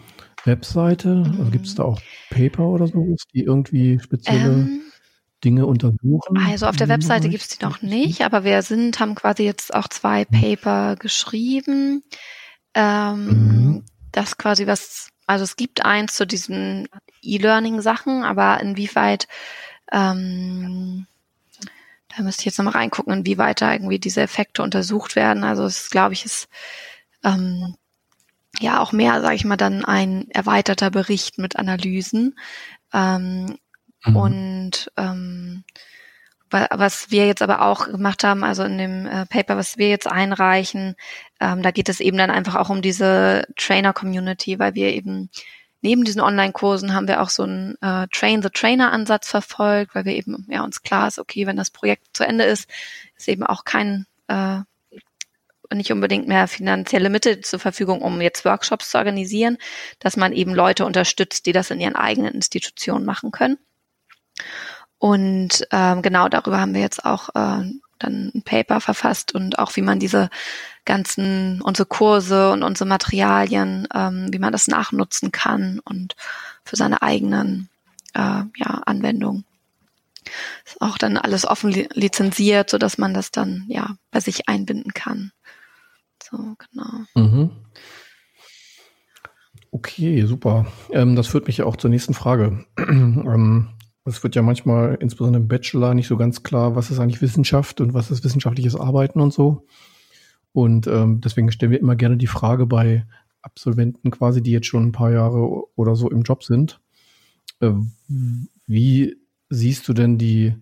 Webseite? 0.45 1.25
Also 1.39 1.51
gibt 1.51 1.67
es 1.67 1.75
da 1.75 1.85
auch 1.85 2.01
Paper 2.31 2.69
oder 2.69 2.87
so, 2.87 3.17
die 3.35 3.43
irgendwie 3.43 3.99
spezielle 4.01 4.53
ähm, 4.53 4.81
Dinge 5.45 5.67
untersuchen? 5.67 6.39
Also 6.39 6.67
auf 6.67 6.77
der 6.77 6.89
Webseite 6.89 7.29
gibt 7.29 7.43
es 7.43 7.51
die 7.51 7.65
noch 7.65 7.83
nicht, 7.83 8.23
aber 8.23 8.45
wir 8.45 8.63
sind, 8.63 8.99
haben 9.01 9.15
quasi 9.15 9.45
jetzt 9.45 9.75
auch 9.75 9.89
zwei 9.89 10.25
hm. 10.25 10.41
Paper 10.41 10.97
geschrieben. 10.97 12.03
Ähm, 12.75 13.27
mhm. 13.27 13.85
Das 14.13 14.39
quasi 14.39 14.67
was, 14.67 15.11
also 15.27 15.45
es 15.45 15.57
gibt 15.57 15.85
eins 15.85 16.15
zu 16.15 16.27
diesen 16.27 16.89
E-Learning-Sachen, 17.23 18.23
aber 18.25 18.61
inwieweit, 18.61 19.29
ähm, 19.93 21.07
da 22.17 22.23
müsste 22.23 22.43
ich 22.43 22.47
jetzt 22.47 22.59
nochmal 22.59 22.75
reingucken, 22.75 23.13
inwieweit 23.13 23.61
da 23.61 23.73
irgendwie 23.73 23.99
diese 23.99 24.21
Effekte 24.23 24.63
untersucht 24.63 25.17
werden. 25.17 25.45
Also 25.45 25.65
es 25.65 25.91
glaube 25.91 26.15
ich 26.15 26.25
ist 26.25 26.49
ähm, 27.25 27.77
ja 28.61 28.81
auch 28.81 28.93
mehr, 28.93 29.21
sage 29.21 29.35
ich 29.35 29.45
mal, 29.45 29.57
dann 29.57 29.85
ein 29.85 30.31
erweiterter 30.31 30.91
Bericht 30.91 31.39
mit 31.39 31.57
Analysen. 31.57 32.39
Ähm, 32.93 33.59
Mhm. 34.05 34.17
Und 34.17 34.93
ähm, 34.97 35.65
was 36.71 37.11
wir 37.11 37.27
jetzt 37.27 37.43
aber 37.43 37.63
auch 37.63 37.87
gemacht 37.87 38.25
haben, 38.25 38.45
also 38.45 38.63
in 38.63 38.79
dem 38.79 39.07
äh, 39.07 39.27
Paper, 39.27 39.57
was 39.57 39.77
wir 39.77 39.89
jetzt 39.89 40.07
einreichen, 40.07 40.95
ähm, 41.41 41.63
da 41.63 41.71
geht 41.71 41.89
es 41.89 42.01
eben 42.01 42.17
dann 42.17 42.31
einfach 42.31 42.55
auch 42.55 42.71
um 42.71 42.83
diese 42.83 43.47
Trainer-Community, 43.57 44.59
weil 44.59 44.75
wir 44.75 44.93
eben 44.93 45.31
neben 45.81 46.05
diesen 46.05 46.21
Online-Kursen 46.21 46.95
haben 46.95 47.09
wir 47.09 47.21
auch 47.21 47.29
so 47.29 47.43
einen 47.43 47.77
äh, 47.83 48.07
Train-the-Trainer-Ansatz 48.13 49.29
verfolgt, 49.29 49.95
weil 49.95 50.05
wir 50.05 50.15
eben 50.15 50.47
ja 50.49 50.63
uns 50.63 50.83
klar 50.83 51.09
ist, 51.09 51.19
okay, 51.19 51.47
wenn 51.47 51.57
das 51.57 51.71
Projekt 51.71 52.17
zu 52.17 52.25
Ende 52.25 52.45
ist, 52.45 52.71
ist 53.17 53.29
eben 53.29 53.45
auch 53.45 53.65
kein 53.65 54.07
äh, 54.29 54.61
nicht 55.73 55.93
unbedingt 55.93 56.29
mehr 56.29 56.47
finanzielle 56.47 57.11
Mittel 57.11 57.41
zur 57.41 57.59
Verfügung, 57.59 58.03
um 58.03 58.21
jetzt 58.21 58.45
Workshops 58.45 58.91
zu 58.91 58.99
organisieren, 58.99 59.59
dass 59.99 60.17
man 60.17 60.33
eben 60.33 60.55
Leute 60.55 60.85
unterstützt, 60.85 61.47
die 61.47 61.53
das 61.53 61.71
in 61.71 61.81
ihren 61.81 61.97
eigenen 61.97 62.35
Institutionen 62.35 63.05
machen 63.05 63.31
können. 63.31 63.59
Und 64.99 65.67
ähm, 65.71 66.03
genau 66.03 66.29
darüber 66.29 66.61
haben 66.61 66.75
wir 66.75 66.81
jetzt 66.81 67.05
auch 67.05 67.29
äh, 67.31 67.65
dann 67.99 68.33
ein 68.35 68.43
Paper 68.45 68.81
verfasst 68.81 69.35
und 69.35 69.59
auch 69.59 69.77
wie 69.77 69.83
man 69.83 69.99
diese 69.99 70.31
ganzen 70.85 71.61
unsere 71.63 71.87
Kurse 71.87 72.53
und 72.53 72.63
unsere 72.63 72.89
Materialien, 72.89 73.89
ähm, 73.95 74.29
wie 74.31 74.39
man 74.39 74.53
das 74.53 74.69
nachnutzen 74.69 75.33
kann 75.33 75.81
und 75.85 76.17
für 76.65 76.77
seine 76.77 77.03
eigenen 77.03 77.69
äh, 78.15 78.43
ja, 78.57 78.83
Anwendungen. 78.87 79.45
Ist 80.65 80.81
auch 80.81 80.97
dann 80.99 81.19
alles 81.19 81.45
offen 81.45 81.71
lizenziert, 81.71 82.71
so 82.71 82.79
dass 82.79 82.99
man 82.99 83.13
das 83.13 83.31
dann 83.31 83.65
ja 83.69 83.97
bei 84.11 84.21
sich 84.21 84.49
einbinden 84.49 84.95
kann. 84.95 85.33
So 86.23 86.57
genau. 86.59 87.05
Mhm. 87.15 87.51
Okay, 89.71 90.25
super. 90.25 90.67
Ähm, 90.93 91.17
das 91.17 91.27
führt 91.27 91.47
mich 91.47 91.59
ja 91.59 91.67
auch 91.67 91.77
zur 91.77 91.91
nächsten 91.91 92.15
Frage. 92.15 92.65
ähm, 92.79 93.69
es 94.05 94.23
wird 94.23 94.35
ja 94.35 94.43
manchmal, 94.43 94.97
insbesondere 95.01 95.43
im 95.43 95.49
Bachelor, 95.49 95.95
nicht 95.95 96.09
so 96.09 96.17
ganz 96.17 96.43
klar, 96.43 96.77
was 96.77 96.91
ist 96.91 96.99
eigentlich 96.99 97.23
Wissenschaft 97.23 97.81
und 97.81 97.95
was 97.95 98.11
ist 98.11 98.25
wissenschaftliches 98.25 98.77
Arbeiten 98.77 99.21
und 99.21 99.33
so. 99.33 99.67
Und 100.53 100.87
ähm, 100.87 101.21
deswegen 101.21 101.51
stellen 101.51 101.73
wir 101.73 101.81
immer 101.81 101.97
gerne 101.97 102.17
die 102.17 102.27
Frage 102.27 102.67
bei 102.67 103.07
Absolventen 103.43 104.11
quasi, 104.11 104.43
die 104.43 104.53
jetzt 104.53 104.67
schon 104.67 104.87
ein 104.87 104.93
paar 104.93 105.11
Jahre 105.11 105.65
oder 105.75 105.97
so 105.97 106.11
im 106.11 106.23
Job 106.23 106.45
sind. 106.45 106.81
Äh, 107.61 107.73
wie 108.67 109.17
siehst 109.49 109.89
du 109.89 109.93
denn 109.95 110.19
die, 110.19 110.55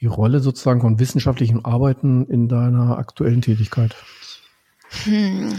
die 0.00 0.06
Rolle 0.06 0.40
sozusagen 0.40 0.80
von 0.80 0.98
wissenschaftlichen 0.98 1.64
Arbeiten 1.64 2.26
in 2.26 2.48
deiner 2.48 2.98
aktuellen 2.98 3.42
Tätigkeit? 3.42 3.96
Hm. 5.04 5.56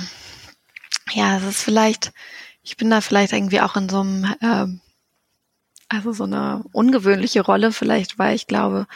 Ja, 1.13 1.37
es 1.37 1.43
ist 1.43 1.63
vielleicht, 1.63 2.13
ich 2.63 2.77
bin 2.77 2.89
da 2.89 3.01
vielleicht 3.01 3.33
irgendwie 3.33 3.61
auch 3.61 3.75
in 3.75 3.89
so 3.89 4.01
einem 4.01 4.25
äh, 4.41 4.67
also 5.89 6.11
so 6.11 6.25
eine 6.25 6.63
ungewöhnliche 6.71 7.41
Rolle 7.41 7.71
vielleicht, 7.71 8.19
weil 8.19 8.35
ich 8.35 8.47
glaube, 8.47 8.87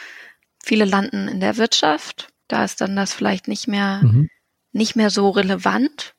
viele 0.62 0.84
landen 0.84 1.28
in 1.28 1.40
der 1.40 1.56
Wirtschaft. 1.56 2.28
Da 2.48 2.64
ist 2.64 2.80
dann 2.80 2.96
das 2.96 3.12
vielleicht 3.14 3.48
nicht 3.48 3.66
mehr, 3.66 4.00
mhm. 4.02 4.28
nicht 4.72 4.96
mehr 4.96 5.10
so 5.10 5.30
relevant. 5.30 6.14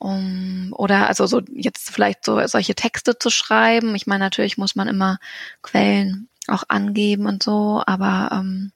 Um, 0.00 0.72
oder 0.76 1.08
also 1.08 1.26
so 1.26 1.42
jetzt 1.52 1.90
vielleicht 1.90 2.24
so 2.24 2.40
solche 2.46 2.76
Texte 2.76 3.18
zu 3.18 3.30
schreiben. 3.30 3.96
Ich 3.96 4.06
meine, 4.06 4.22
natürlich 4.22 4.56
muss 4.56 4.76
man 4.76 4.86
immer 4.86 5.18
Quellen 5.60 6.28
auch 6.46 6.62
angeben 6.68 7.26
und 7.26 7.42
so, 7.42 7.82
aber 7.84 8.30
ähm, 8.32 8.72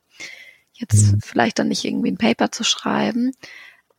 jetzt 0.72 1.12
mhm. 1.12 1.20
vielleicht 1.20 1.60
dann 1.60 1.68
nicht 1.68 1.84
irgendwie 1.84 2.10
ein 2.10 2.18
Paper 2.18 2.50
zu 2.50 2.64
schreiben. 2.64 3.32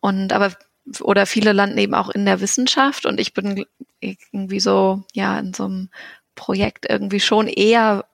Und 0.02 0.34
aber 0.34 0.52
oder 1.00 1.26
viele 1.26 1.54
landen 1.54 1.78
eben 1.78 1.94
auch 1.94 2.10
in 2.10 2.26
der 2.26 2.42
Wissenschaft 2.42 3.06
und 3.06 3.20
ich 3.22 3.34
bin 3.34 3.66
irgendwie 4.02 4.60
so 4.60 5.04
ja 5.14 5.40
in 5.40 5.54
so 5.54 5.64
einem 5.64 5.90
Projekt 6.36 6.86
irgendwie 6.90 7.20
schon 7.20 7.48
eher 7.48 8.06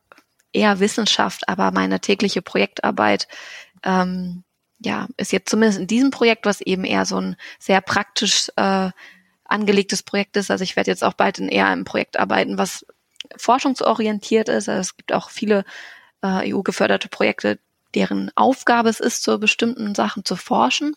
eher 0.51 0.79
Wissenschaft, 0.79 1.47
aber 1.47 1.71
meine 1.71 1.99
tägliche 1.99 2.41
Projektarbeit 2.41 3.27
ähm, 3.83 4.43
ja 4.79 5.07
ist 5.17 5.31
jetzt 5.31 5.49
zumindest 5.49 5.79
in 5.79 5.87
diesem 5.87 6.11
Projekt, 6.11 6.45
was 6.45 6.61
eben 6.61 6.83
eher 6.83 7.05
so 7.05 7.19
ein 7.19 7.35
sehr 7.59 7.81
praktisch 7.81 8.49
äh, 8.55 8.89
angelegtes 9.45 10.03
Projekt 10.03 10.37
ist. 10.37 10.51
Also 10.51 10.63
ich 10.63 10.75
werde 10.75 10.91
jetzt 10.91 11.03
auch 11.03 11.13
bald 11.13 11.39
in 11.39 11.49
eher 11.49 11.67
einem 11.67 11.85
Projekt 11.85 12.17
arbeiten, 12.19 12.57
was 12.57 12.85
forschungsorientiert 13.35 14.49
ist. 14.49 14.69
Also 14.69 14.81
es 14.81 14.97
gibt 14.97 15.13
auch 15.13 15.29
viele 15.29 15.65
äh, 16.21 16.53
EU-geförderte 16.53 17.09
Projekte, 17.09 17.59
deren 17.95 18.31
Aufgabe 18.35 18.89
es 18.89 18.99
ist, 18.99 19.23
zu 19.23 19.39
bestimmten 19.39 19.95
Sachen 19.95 20.23
zu 20.23 20.35
forschen. 20.35 20.95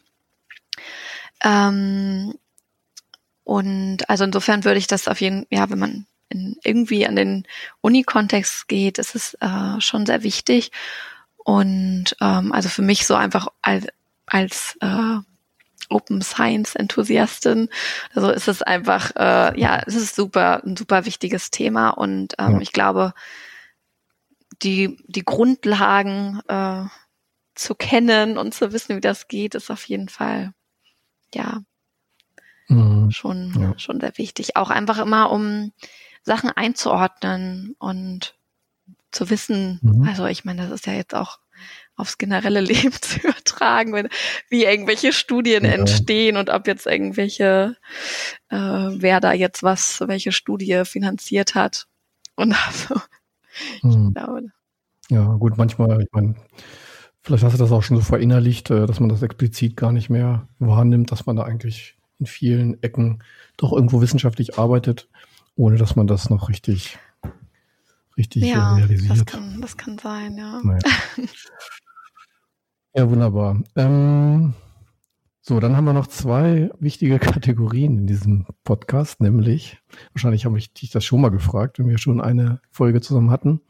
Ähm, 1.42 2.34
und 3.44 4.08
also 4.08 4.24
insofern 4.24 4.64
würde 4.64 4.78
ich 4.78 4.86
das 4.86 5.08
auf 5.08 5.20
jeden, 5.20 5.46
ja, 5.50 5.68
wenn 5.70 5.78
man 5.78 6.06
in, 6.32 6.56
irgendwie 6.64 7.06
an 7.06 7.16
den 7.16 7.46
Uni-Kontext 7.80 8.68
geht, 8.68 8.98
ist 8.98 9.14
es 9.14 9.34
äh, 9.40 9.80
schon 9.80 10.06
sehr 10.06 10.22
wichtig. 10.22 10.72
Und 11.36 12.16
ähm, 12.20 12.52
also 12.52 12.68
für 12.68 12.82
mich 12.82 13.06
so 13.06 13.14
einfach 13.14 13.48
als, 13.62 13.86
als 14.26 14.76
äh, 14.80 15.18
Open 15.88 16.22
Science 16.22 16.74
Enthusiastin, 16.74 17.68
also 18.14 18.30
ist 18.30 18.48
es 18.48 18.62
einfach, 18.62 19.14
äh, 19.16 19.58
ja, 19.60 19.82
es 19.86 19.94
ist 19.94 20.14
super, 20.14 20.62
ein 20.64 20.76
super 20.76 21.04
wichtiges 21.04 21.50
Thema 21.50 21.90
und 21.90 22.34
ähm, 22.38 22.54
ja. 22.54 22.60
ich 22.60 22.72
glaube, 22.72 23.12
die, 24.62 24.96
die 25.06 25.24
Grundlagen 25.24 26.40
äh, 26.48 26.84
zu 27.54 27.74
kennen 27.74 28.38
und 28.38 28.54
zu 28.54 28.72
wissen, 28.72 28.96
wie 28.96 29.00
das 29.00 29.28
geht, 29.28 29.54
ist 29.54 29.70
auf 29.70 29.84
jeden 29.84 30.08
Fall, 30.08 30.52
ja, 31.34 31.62
mhm. 32.68 33.10
schon, 33.10 33.54
ja. 33.58 33.78
schon 33.78 34.00
sehr 34.00 34.16
wichtig. 34.18 34.56
Auch 34.56 34.70
einfach 34.70 34.98
immer, 34.98 35.30
um 35.30 35.72
Sachen 36.22 36.50
einzuordnen 36.50 37.74
und 37.78 38.34
zu 39.10 39.28
wissen, 39.30 39.78
mhm. 39.82 40.04
also 40.08 40.26
ich 40.26 40.44
meine, 40.44 40.62
das 40.62 40.70
ist 40.70 40.86
ja 40.86 40.94
jetzt 40.94 41.14
auch 41.14 41.38
aufs 41.96 42.18
generelle 42.18 42.60
Leben 42.60 42.92
zu 42.92 43.20
übertragen, 43.20 43.92
wenn, 43.92 44.08
wie 44.48 44.64
irgendwelche 44.64 45.12
Studien 45.12 45.64
ja. 45.64 45.72
entstehen 45.72 46.36
und 46.36 46.50
ob 46.50 46.66
jetzt 46.66 46.86
irgendwelche, 46.86 47.76
äh, 48.48 48.56
wer 48.56 49.20
da 49.20 49.32
jetzt 49.32 49.62
was, 49.62 50.02
welche 50.06 50.32
Studie 50.32 50.82
finanziert 50.84 51.54
hat. 51.54 51.86
Und 52.34 52.54
also, 52.66 53.00
mhm. 53.82 54.08
ich 54.08 54.14
glaube. 54.14 54.42
Ja, 55.10 55.24
gut, 55.34 55.58
manchmal, 55.58 56.00
ich 56.02 56.08
meine, 56.12 56.34
vielleicht 57.22 57.44
hast 57.44 57.54
du 57.54 57.58
das 57.58 57.72
auch 57.72 57.82
schon 57.82 57.98
so 57.98 58.02
verinnerlicht, 58.02 58.70
äh, 58.70 58.86
dass 58.86 59.00
man 59.00 59.08
das 59.08 59.22
explizit 59.22 59.76
gar 59.76 59.92
nicht 59.92 60.08
mehr 60.10 60.48
wahrnimmt, 60.58 61.12
dass 61.12 61.26
man 61.26 61.36
da 61.36 61.42
eigentlich 61.42 61.96
in 62.18 62.26
vielen 62.26 62.82
Ecken 62.82 63.22
doch 63.56 63.72
irgendwo 63.72 64.00
wissenschaftlich 64.00 64.58
arbeitet, 64.58 65.08
ohne 65.56 65.76
dass 65.76 65.96
man 65.96 66.06
das 66.06 66.30
noch 66.30 66.48
richtig, 66.48 66.98
richtig 68.16 68.44
ja, 68.44 68.74
realisiert. 68.74 69.10
Das 69.10 69.26
kann, 69.26 69.60
das 69.60 69.76
kann 69.76 69.98
sein, 69.98 70.36
ja. 70.36 70.60
Naja. 70.62 70.80
ja, 72.94 73.10
wunderbar. 73.10 73.62
Ähm, 73.76 74.54
so, 75.40 75.58
dann 75.58 75.76
haben 75.76 75.84
wir 75.84 75.92
noch 75.92 76.06
zwei 76.06 76.70
wichtige 76.78 77.18
Kategorien 77.20 77.98
in 77.98 78.06
diesem 78.06 78.46
Podcast, 78.64 79.20
nämlich, 79.20 79.78
wahrscheinlich 80.12 80.44
habe 80.44 80.58
ich 80.58 80.72
dich 80.72 80.90
das 80.90 81.04
schon 81.04 81.20
mal 81.20 81.30
gefragt, 81.30 81.78
wenn 81.78 81.88
wir 81.88 81.98
schon 81.98 82.20
eine 82.20 82.60
Folge 82.70 83.00
zusammen 83.00 83.30
hatten. 83.30 83.60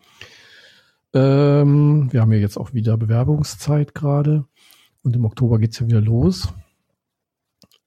Ähm, 1.15 2.13
wir 2.13 2.21
haben 2.21 2.33
ja 2.33 2.39
jetzt 2.39 2.57
auch 2.57 2.73
wieder 2.73 2.97
Bewerbungszeit 2.97 3.95
gerade 3.95 4.45
und 5.03 5.17
im 5.17 5.25
Oktober 5.25 5.59
geht's 5.59 5.79
ja 5.79 5.87
wieder 5.87 6.01
los. 6.01 6.53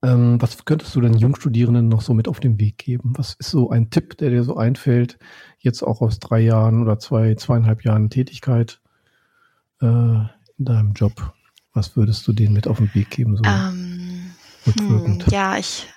Ähm, 0.04 0.42
was 0.42 0.66
könntest 0.66 0.96
du 0.96 1.02
den 1.02 1.16
Jungstudierenden 1.16 1.88
noch 1.88 2.02
so 2.02 2.14
mit 2.14 2.28
auf 2.28 2.40
den 2.40 2.60
Weg 2.60 2.78
geben? 2.78 3.14
Was 3.18 3.36
ist 3.36 3.52
so 3.52 3.70
ein 3.70 3.90
Tipp, 3.90 4.18
der 4.18 4.30
dir 4.30 4.44
so 4.44 4.58
einfällt, 4.58 5.18
jetzt 5.60 5.84
auch 5.84 6.02
aus 6.02 6.20
drei 6.20 6.42
Jahren 6.42 6.82
oder 6.82 7.00
zwei, 7.00 7.36
zweieinhalb 7.36 7.84
Jahren 7.84 8.10
Tätigkeit 8.10 8.82
äh, 9.82 9.86
in 9.86 10.30
deinem 10.58 10.94
Job? 10.94 11.34
Was 11.74 11.96
würdest 11.96 12.28
du 12.28 12.34
denen 12.34 12.54
mit 12.54 12.68
auf 12.68 12.78
den 12.78 12.94
Weg 12.94 13.10
geben? 13.10 13.38
So 13.38 13.44
ähm, 13.46 14.32
hm, 14.64 15.24
ja, 15.30 15.58
ich 15.58 15.88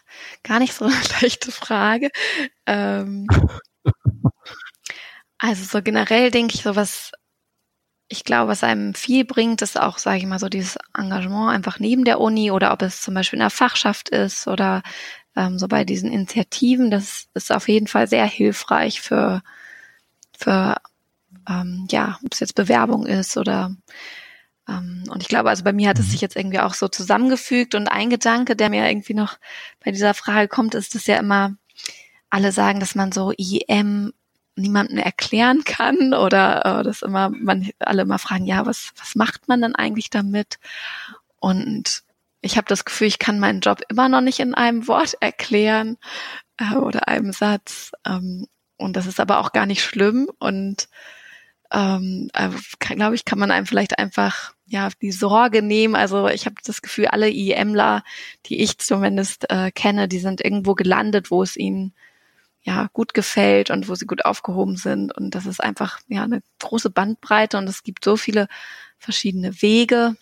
gar 0.43 0.59
nicht 0.59 0.75
so 0.75 0.85
eine 0.85 0.95
leichte 1.23 1.53
Frage. 1.53 2.11
Ähm, 2.67 3.27
also 5.39 5.65
so 5.65 5.83
generell 5.83 6.31
denke 6.31 6.55
ich 6.55 6.63
so, 6.63 6.77
was 6.77 7.13
ich 8.09 8.25
glaube, 8.25 8.51
was 8.51 8.65
einem 8.65 8.95
viel 8.95 9.25
bringt, 9.25 9.61
ist 9.63 9.79
auch, 9.79 9.99
sage 9.99 10.19
ich 10.19 10.27
mal, 10.27 10.39
so 10.39 10.49
dieses 10.49 10.79
Engagement 10.97 11.51
einfach 11.51 11.79
neben 11.79 12.05
der 12.05 12.21
Uni 12.21 12.51
oder 12.51 12.73
ob 12.73 12.83
es 12.83 13.03
zum 13.03 13.15
Beispiel 13.15 13.37
in 13.37 13.43
der 13.43 13.51
Fachschaft 13.51 14.09
ist 14.09 14.47
oder 14.47 14.83
ähm, 15.37 15.59
so 15.59 15.69
bei 15.69 15.85
diesen 15.85 16.11
Initiativen. 16.11 16.91
Das 16.91 17.27
ist 17.35 17.53
auf 17.53 17.69
jeden 17.69 17.87
Fall 17.87 18.09
sehr 18.09 18.27
hilfreich 18.27 19.03
für, 19.03 19.43
für 20.37 20.77
ähm, 21.49 21.87
ja, 21.91 22.19
ob 22.25 22.33
es 22.33 22.41
jetzt 22.41 22.55
Bewerbung 22.55 23.07
ist 23.07 23.37
oder 23.37 23.75
ähm, 24.69 25.05
und 25.11 25.23
ich 25.23 25.29
glaube, 25.29 25.51
also 25.51 25.65
bei 25.65 25.73
mir 25.73 25.91
hat 25.91 25.99
es 25.99 26.07
mhm. 26.07 26.11
sich 26.11 26.21
jetzt 26.21 26.37
irgendwie 26.37 26.61
auch 26.61 26.75
so 26.75 26.89
zusammengefügt 26.89 27.75
und 27.75 27.89
ein 27.89 28.11
Gedanke, 28.11 28.57
der 28.57 28.71
mir 28.71 28.89
irgendwie 28.89 29.15
noch 29.15 29.39
bei 29.85 29.91
dieser 29.91 30.15
Frage 30.15 30.49
kommt, 30.49 30.75
ist, 30.75 30.95
dass 30.95 31.07
ja 31.07 31.17
immer 31.17 31.57
alle 32.31 32.53
sagen, 32.53 32.81
dass 32.81 32.95
man 32.95 33.13
so 33.13 33.33
IEM 33.37 34.13
niemandem 34.59 34.99
erklären 34.99 35.65
kann 35.65 36.15
oder 36.15 36.81
äh, 36.81 36.83
dass 36.83 37.03
immer 37.03 37.31
man 37.31 37.71
alle 37.79 38.03
immer 38.03 38.19
fragen, 38.19 38.47
ja, 38.47 38.67
was 38.67 38.91
was 38.97 39.15
macht 39.15 39.49
man 39.49 39.63
denn 39.63 39.75
eigentlich 39.75 40.11
damit? 40.11 40.59
Und 41.41 42.03
ich 42.41 42.57
habe 42.57 42.67
das 42.69 42.85
Gefühl, 42.85 43.09
ich 43.09 43.19
kann 43.19 43.41
meinen 43.41 43.61
Job 43.61 43.81
immer 43.89 44.09
noch 44.09 44.21
nicht 44.21 44.41
in 44.41 44.55
einem 44.55 44.87
Wort 44.89 45.15
erklären 45.21 45.97
äh, 46.59 46.77
oder 46.77 47.09
einem 47.09 47.33
Satz. 47.33 47.93
Ähm, 48.07 48.47
und 48.77 48.97
das 48.97 49.07
ist 49.07 49.21
aber 49.21 49.39
auch 49.39 49.53
gar 49.53 49.67
nicht 49.67 49.83
schlimm. 49.83 50.31
Und 50.39 50.89
ähm, 51.73 52.31
äh, 52.33 52.51
glaube 52.79 53.15
ich, 53.15 53.25
kann 53.25 53.39
man 53.39 53.51
einem 53.51 53.67
vielleicht 53.67 53.99
einfach 53.99 54.55
ja 54.67 54.89
die 55.03 55.13
Sorge 55.13 55.63
nehmen. 55.63 55.97
Also 55.97 56.29
ich 56.29 56.47
habe 56.47 56.57
das 56.65 56.83
Gefühl, 56.83 57.07
alle 57.07 57.31
IEMler, 57.31 58.05
die 58.47 58.63
ich 58.63 58.79
zumindest 58.79 59.51
äh, 59.51 59.71
kenne, 59.73 60.09
die 60.09 60.21
sind 60.21 60.41
irgendwo 60.43 60.75
gelandet, 60.75 61.31
wo 61.31 61.43
es 61.43 61.57
ihnen 61.57 61.93
ja 62.63 62.89
gut 62.93 63.15
gefällt 63.15 63.71
und 63.71 63.89
wo 63.89 63.95
sie 63.95 64.07
gut 64.07 64.25
aufgehoben 64.25 64.77
sind. 64.77 65.17
Und 65.17 65.35
das 65.35 65.47
ist 65.47 65.63
einfach 65.63 66.01
ja 66.09 66.25
eine 66.25 66.43
große 66.59 66.91
Bandbreite 66.91 67.59
und 67.59 67.69
es 67.69 67.83
gibt 67.83 68.05
so 68.05 68.17
viele 68.17 68.49
verschiedene 68.99 69.63
Wege. 69.63 70.17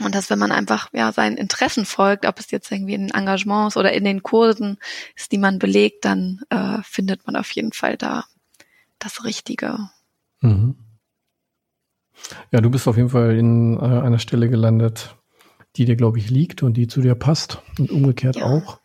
Und 0.00 0.14
dass 0.14 0.30
wenn 0.30 0.38
man 0.38 0.52
einfach 0.52 0.88
ja 0.92 1.12
seinen 1.12 1.36
Interessen 1.36 1.84
folgt, 1.84 2.26
ob 2.26 2.38
es 2.38 2.50
jetzt 2.50 2.70
irgendwie 2.72 2.94
in 2.94 3.10
Engagements 3.10 3.76
oder 3.76 3.92
in 3.92 4.04
den 4.04 4.22
Kursen 4.22 4.78
ist, 5.14 5.32
die 5.32 5.38
man 5.38 5.58
belegt, 5.58 6.04
dann 6.04 6.40
äh, 6.50 6.78
findet 6.82 7.26
man 7.26 7.36
auf 7.36 7.50
jeden 7.50 7.72
Fall 7.72 7.96
da 7.96 8.24
das 8.98 9.24
Richtige. 9.24 9.90
Mhm. 10.40 10.76
Ja, 12.50 12.60
du 12.60 12.70
bist 12.70 12.88
auf 12.88 12.96
jeden 12.96 13.10
Fall 13.10 13.36
in 13.36 13.76
äh, 13.76 13.80
einer 13.80 14.18
Stelle 14.18 14.48
gelandet, 14.48 15.16
die 15.76 15.84
dir, 15.84 15.96
glaube 15.96 16.18
ich, 16.18 16.30
liegt 16.30 16.62
und 16.62 16.74
die 16.74 16.86
zu 16.86 17.00
dir 17.00 17.14
passt 17.14 17.60
und 17.78 17.90
umgekehrt 17.90 18.36
ja. 18.36 18.44
auch. 18.44 18.81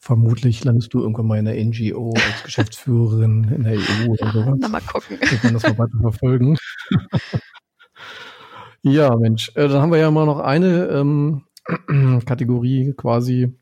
Vermutlich 0.00 0.62
landest 0.62 0.94
du 0.94 1.00
irgendwann 1.00 1.26
mal 1.26 1.38
in 1.38 1.44
der 1.44 1.62
NGO 1.62 2.14
als 2.14 2.44
Geschäftsführerin 2.44 3.44
in 3.52 3.64
der 3.64 3.74
EU 3.74 4.10
oder 4.10 4.32
sowas. 4.32 4.58
Na, 4.60 4.68
mal 4.68 4.80
gucken. 4.80 5.18
Wir 5.20 5.38
können 5.38 5.54
das 5.54 5.64
mal 5.64 5.76
weiter 5.76 5.98
verfolgen. 6.00 6.56
ja, 8.82 9.14
Mensch, 9.16 9.50
äh, 9.56 9.66
dann 9.68 9.82
haben 9.82 9.90
wir 9.90 9.98
ja 9.98 10.10
mal 10.12 10.24
noch 10.24 10.38
eine 10.38 10.86
ähm, 10.86 11.42
Kategorie 12.26 12.94
quasi. 12.96 13.52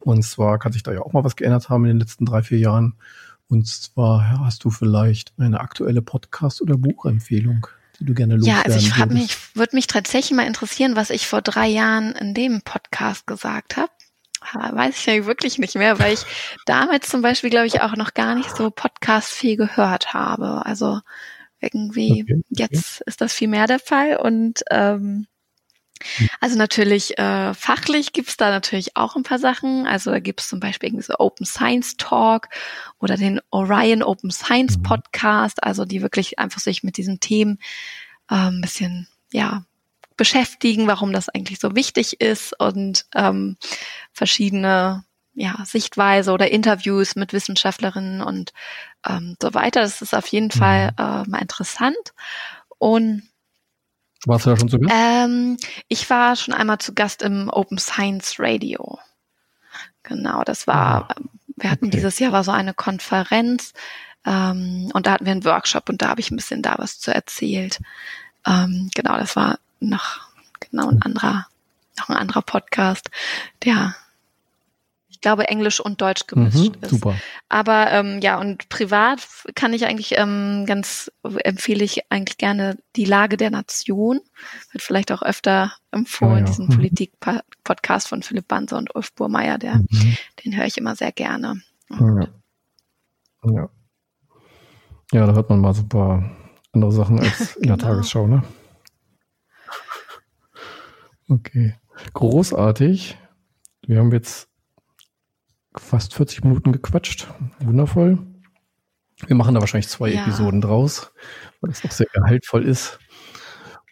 Und 0.00 0.22
zwar 0.24 0.58
kann 0.58 0.72
sich 0.72 0.82
da 0.82 0.92
ja 0.92 1.00
auch 1.00 1.14
mal 1.14 1.24
was 1.24 1.36
geändert 1.36 1.70
haben 1.70 1.84
in 1.84 1.92
den 1.92 2.00
letzten 2.00 2.26
drei, 2.26 2.42
vier 2.42 2.58
Jahren. 2.58 2.94
Und 3.48 3.66
zwar 3.66 4.40
hast 4.44 4.62
du 4.62 4.70
vielleicht 4.70 5.32
eine 5.38 5.60
aktuelle 5.60 6.02
Podcast- 6.02 6.60
oder 6.60 6.76
Buchempfehlung, 6.76 7.66
die 7.98 8.04
du 8.04 8.12
gerne 8.12 8.36
loswerden 8.36 8.58
Ja, 8.58 8.62
also 8.62 8.78
ich 8.78 8.96
würdest. 8.98 9.18
mich, 9.18 9.56
würde 9.56 9.74
mich 9.74 9.86
tatsächlich 9.86 10.36
mal 10.36 10.46
interessieren, 10.46 10.96
was 10.96 11.08
ich 11.08 11.26
vor 11.26 11.40
drei 11.40 11.66
Jahren 11.66 12.12
in 12.12 12.34
dem 12.34 12.60
Podcast 12.60 13.26
gesagt 13.26 13.78
habe 13.78 13.90
weiß 14.54 14.96
ich 14.96 15.06
ja 15.06 15.26
wirklich 15.26 15.58
nicht 15.58 15.74
mehr, 15.74 15.98
weil 15.98 16.14
ich 16.14 16.24
damals 16.66 17.08
zum 17.08 17.22
Beispiel, 17.22 17.50
glaube 17.50 17.66
ich, 17.66 17.80
auch 17.82 17.96
noch 17.96 18.14
gar 18.14 18.34
nicht 18.34 18.54
so 18.54 18.70
Podcast 18.70 19.32
viel 19.32 19.56
gehört 19.56 20.14
habe. 20.14 20.64
Also 20.64 21.00
irgendwie 21.60 22.22
okay, 22.22 22.34
okay. 22.34 22.44
jetzt 22.50 23.00
ist 23.02 23.20
das 23.20 23.32
viel 23.32 23.48
mehr 23.48 23.66
der 23.66 23.78
Fall 23.78 24.16
und 24.16 24.62
ähm, 24.70 25.26
hm. 26.16 26.28
also 26.40 26.58
natürlich 26.58 27.18
äh, 27.18 27.54
fachlich 27.54 28.12
gibt's 28.12 28.36
da 28.36 28.50
natürlich 28.50 28.96
auch 28.96 29.16
ein 29.16 29.22
paar 29.22 29.38
Sachen. 29.38 29.86
Also 29.86 30.10
da 30.10 30.20
gibt's 30.20 30.48
zum 30.48 30.60
Beispiel 30.60 30.88
irgendwie 30.90 31.04
so 31.04 31.14
Open 31.18 31.46
Science 31.46 31.96
Talk 31.96 32.48
oder 32.98 33.16
den 33.16 33.40
Orion 33.50 34.02
Open 34.02 34.30
Science 34.30 34.78
mhm. 34.78 34.82
Podcast, 34.82 35.62
also 35.62 35.84
die 35.84 36.02
wirklich 36.02 36.38
einfach 36.38 36.60
sich 36.60 36.82
mit 36.82 36.96
diesen 36.96 37.20
Themen 37.20 37.58
äh, 38.30 38.34
ein 38.34 38.60
bisschen 38.60 39.08
ja 39.32 39.64
beschäftigen, 40.16 40.86
warum 40.86 41.12
das 41.12 41.28
eigentlich 41.28 41.60
so 41.60 41.74
wichtig 41.74 42.20
ist 42.20 42.58
und 42.58 43.06
ähm, 43.14 43.56
verschiedene 44.12 45.04
ja, 45.34 45.54
Sichtweise 45.64 46.32
oder 46.32 46.50
Interviews 46.50 47.14
mit 47.14 47.34
Wissenschaftlerinnen 47.34 48.22
und 48.22 48.52
ähm, 49.06 49.36
so 49.40 49.52
weiter. 49.52 49.82
Das 49.82 50.00
ist 50.00 50.14
auf 50.14 50.26
jeden 50.28 50.46
mhm. 50.46 50.58
Fall 50.58 50.92
äh, 50.98 51.28
mal 51.28 51.42
interessant. 51.42 52.14
Und 52.78 53.22
warst 54.24 54.46
du 54.46 54.50
da 54.50 54.56
schon 54.56 54.68
zu 54.68 54.78
Gast? 54.78 54.94
Ähm, 54.94 55.58
ich 55.88 56.08
war 56.08 56.36
schon 56.36 56.54
einmal 56.54 56.78
zu 56.78 56.94
Gast 56.94 57.22
im 57.22 57.50
Open 57.50 57.78
Science 57.78 58.36
Radio. 58.38 58.98
Genau, 60.02 60.42
das 60.42 60.66
war, 60.66 61.10
ah, 61.10 61.14
wir 61.56 61.70
hatten 61.70 61.86
okay. 61.86 61.96
dieses 61.96 62.18
Jahr 62.18 62.32
war 62.32 62.42
so 62.42 62.50
eine 62.50 62.72
Konferenz 62.72 63.74
ähm, 64.24 64.90
und 64.94 65.06
da 65.06 65.12
hatten 65.12 65.26
wir 65.26 65.32
einen 65.32 65.44
Workshop 65.44 65.88
und 65.90 66.00
da 66.00 66.08
habe 66.08 66.20
ich 66.20 66.30
ein 66.30 66.36
bisschen 66.36 66.62
da 66.62 66.76
was 66.78 66.98
zu 66.98 67.14
erzählt. 67.14 67.78
Ähm, 68.46 68.90
genau, 68.94 69.16
das 69.18 69.36
war 69.36 69.58
noch 69.80 70.20
genau 70.60 70.88
ein 70.88 71.02
anderer, 71.02 71.46
noch 71.98 72.08
ein 72.08 72.16
anderer 72.16 72.42
Podcast, 72.42 73.10
der 73.64 73.94
ich 75.16 75.22
glaube, 75.22 75.48
Englisch 75.48 75.80
und 75.80 76.02
Deutsch 76.02 76.26
gemischt 76.26 76.76
mhm, 76.76 76.82
ist. 76.82 76.90
Super. 76.90 77.14
Aber 77.48 77.90
ähm, 77.90 78.20
ja, 78.20 78.38
und 78.38 78.68
privat 78.68 79.26
kann 79.54 79.72
ich 79.72 79.86
eigentlich 79.86 80.18
ähm, 80.18 80.66
ganz 80.66 81.10
empfehle 81.22 81.82
ich 81.84 82.12
eigentlich 82.12 82.36
gerne 82.36 82.76
die 82.96 83.06
Lage 83.06 83.38
der 83.38 83.50
Nation. 83.50 84.20
Wird 84.72 84.82
vielleicht 84.82 85.10
auch 85.12 85.22
öfter 85.22 85.72
empfohlen, 85.90 86.32
ja, 86.32 86.40
ja. 86.40 86.44
diesen 86.44 86.66
mhm. 86.66 86.74
Politik-Podcast 86.74 88.08
von 88.08 88.22
Philipp 88.22 88.46
Banse 88.46 88.76
und 88.76 88.94
Ulf 88.94 89.14
Burmeier, 89.14 89.56
der, 89.56 89.76
mhm. 89.76 90.16
den 90.44 90.54
höre 90.54 90.66
ich 90.66 90.76
immer 90.76 90.94
sehr 90.94 91.12
gerne. 91.12 91.62
Ja. 91.88 92.28
ja. 93.42 93.68
ja. 95.12 95.26
da 95.26 95.32
hört 95.32 95.48
man 95.48 95.60
mal 95.60 95.72
so 95.72 95.80
ein 95.80 95.88
paar 95.88 96.30
andere 96.72 96.92
Sachen 96.92 97.20
als 97.20 97.56
in 97.56 97.68
der 97.68 97.76
genau. 97.78 97.88
Tagesschau, 97.88 98.26
ne? 98.26 98.42
Okay, 101.28 101.74
großartig. 102.12 103.18
Wir 103.86 103.98
haben 103.98 104.12
jetzt 104.12 104.48
fast 105.76 106.14
40 106.14 106.44
Minuten 106.44 106.72
gequatscht. 106.72 107.28
Wundervoll. 107.60 108.18
Wir 109.26 109.36
machen 109.36 109.54
da 109.54 109.60
wahrscheinlich 109.60 109.88
zwei 109.88 110.10
ja. 110.10 110.22
Episoden 110.22 110.60
draus, 110.60 111.12
weil 111.60 111.70
es 111.70 111.84
auch 111.84 111.90
sehr 111.90 112.06
gehaltvoll 112.12 112.64
ist. 112.64 112.98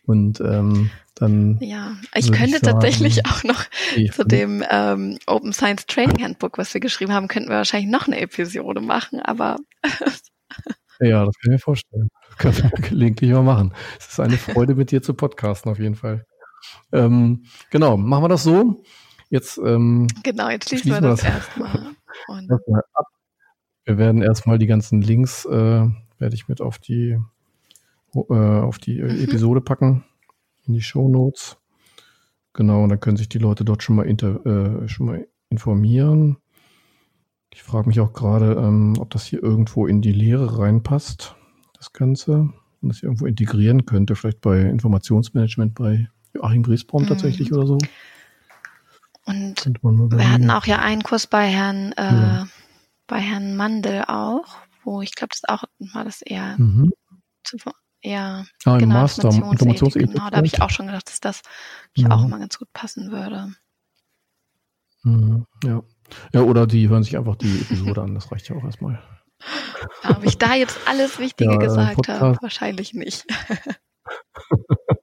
Und 0.07 0.41
ähm, 0.41 0.91
dann. 1.15 1.59
Ja, 1.61 1.97
ich 2.15 2.31
könnte 2.31 2.57
ich 2.57 2.59
sagen, 2.59 2.81
tatsächlich 2.81 3.25
auch 3.27 3.43
noch 3.45 3.65
zu 4.13 4.25
dem 4.25 4.63
ähm, 4.71 5.19
Open 5.27 5.53
Science 5.53 5.87
Training 5.87 6.23
Handbook, 6.23 6.59
was 6.59 6.75
wir 6.75 6.81
geschrieben 6.81 7.13
haben, 7.13 7.29
könnten 7.29 7.49
wir 7.49 7.57
wahrscheinlich 7.57 7.91
noch 7.91 8.07
eine 8.07 8.21
Episode 8.21 8.81
machen, 8.81 9.21
aber. 9.21 9.57
ja, 11.01 11.25
das 11.25 11.35
kann 11.37 11.45
ich 11.45 11.51
mir 11.51 11.59
vorstellen. 11.59 12.09
Das 12.29 12.37
können 12.39 12.71
wir 12.71 12.89
gelegentlich 12.89 13.31
mal 13.31 13.43
machen. 13.43 13.75
Es 13.99 14.09
ist 14.09 14.21
eine 14.21 14.37
Freude, 14.37 14.75
mit 14.75 14.91
dir 14.91 15.03
zu 15.03 15.15
podcasten, 15.15 15.73
auf 15.73 15.79
jeden 15.79 15.95
Fall. 15.95 16.27
Ähm, 16.93 17.45
genau, 17.71 17.97
machen 17.97 18.25
wir 18.25 18.29
das 18.29 18.43
so. 18.43 18.83
Jetzt, 19.31 19.59
ähm, 19.59 20.07
genau, 20.23 20.49
jetzt 20.49 20.69
schließen, 20.69 20.93
schließen 20.93 21.03
wir 21.03 21.11
das, 21.11 21.21
das 21.21 21.35
erstmal. 21.35 21.97
ab. 22.93 23.07
Wir 23.85 23.99
werden 23.99 24.23
erstmal 24.23 24.59
die 24.59 24.67
ganzen 24.67 25.03
Links, 25.03 25.45
äh, 25.45 25.51
werde 26.19 26.35
ich 26.35 26.49
mit 26.49 26.61
auf 26.61 26.79
die, 26.79 27.19
äh, 28.15 28.33
auf 28.33 28.79
die 28.79 29.03
mhm. 29.03 29.25
Episode 29.25 29.61
packen, 29.61 30.05
in 30.67 30.75
die 30.75 30.83
Show 30.83 31.09
Notes. 31.09 31.59
Genau, 32.53 32.85
und 32.85 32.91
dann 32.91 33.01
können 33.01 33.17
sich 33.17 33.29
die 33.29 33.39
Leute 33.39 33.65
dort 33.65 33.83
schon 33.83 33.97
mal, 33.97 34.07
inter, 34.07 34.47
äh, 34.47 34.89
schon 34.89 35.07
mal 35.07 35.27
informieren. 35.51 36.39
Ich 37.53 37.63
frage 37.63 37.89
mich 37.89 38.01
auch 38.01 38.13
gerade, 38.13 38.55
ähm, 38.55 38.95
ob 38.99 39.11
das 39.11 39.25
hier 39.27 39.43
irgendwo 39.43 39.87
in 39.87 40.01
die 40.01 40.13
Lehre 40.13 40.59
reinpasst, 40.59 41.37
das 41.77 41.93
Ganze. 41.93 42.51
Und 42.81 42.89
das 42.89 43.03
irgendwo 43.03 43.27
integrieren 43.27 43.87
könnte, 43.87 44.15
vielleicht 44.15 44.41
bei 44.41 44.61
Informationsmanagement 44.61 45.75
bei 45.75 46.09
Joachim 46.35 46.63
Griesbaum 46.63 47.03
mhm. 47.03 47.09
tatsächlich 47.09 47.53
oder 47.53 47.67
so. 47.67 47.79
Und 49.27 49.65
wir 49.83 50.31
hatten 50.31 50.51
auch 50.51 50.67
ja 50.67 50.81
einen 50.81 51.03
Kurs 51.03 51.27
bei 51.27 51.47
Herrn, 51.47 51.93
äh, 51.93 52.03
ja. 52.03 52.49
bei 53.07 53.21
Herrn 53.21 53.57
Mandel 53.57 54.05
auch, 54.07 54.57
wo 54.83 55.01
ich 55.01 55.15
glaube, 55.15 55.31
das 55.31 55.49
auch 55.49 55.65
war 55.95 56.05
das 56.05 56.21
eher, 56.21 56.57
mhm. 56.59 56.93
zu, 57.43 57.57
eher 58.03 58.45
ah, 58.67 58.77
genau, 58.77 58.95
Master 58.95 59.31
Informationsethik. 59.31 60.13
Genau, 60.13 60.29
da 60.29 60.37
habe 60.37 60.47
ich 60.47 60.61
auch 60.61 60.71
schon 60.71 60.87
gedacht, 60.87 61.09
dass 61.09 61.21
das 61.21 61.41
ja. 61.97 62.11
auch 62.11 62.25
immer 62.25 62.39
ganz 62.39 62.59
gut 62.59 62.71
passen 62.75 63.11
würde. 63.11 63.55
Mhm. 65.05 65.47
Ja. 65.65 65.83
Ja, 66.35 66.43
oder 66.43 66.67
die 66.67 66.89
hören 66.91 67.03
sich 67.03 67.17
einfach 67.17 67.37
die 67.37 67.61
Episode 67.63 68.03
an, 68.03 68.15
das 68.15 68.31
reicht 68.31 68.49
ja 68.51 68.57
auch 68.57 68.65
erstmal. 68.65 69.03
Ob 70.07 70.23
ich 70.25 70.37
da 70.37 70.55
jetzt 70.55 70.79
alles 70.87 71.19
Wichtige 71.19 71.53
ja, 71.53 71.59
gesagt 71.59 72.09
habe? 72.09 72.37
Wahrscheinlich 72.43 72.93
nicht. 72.93 73.27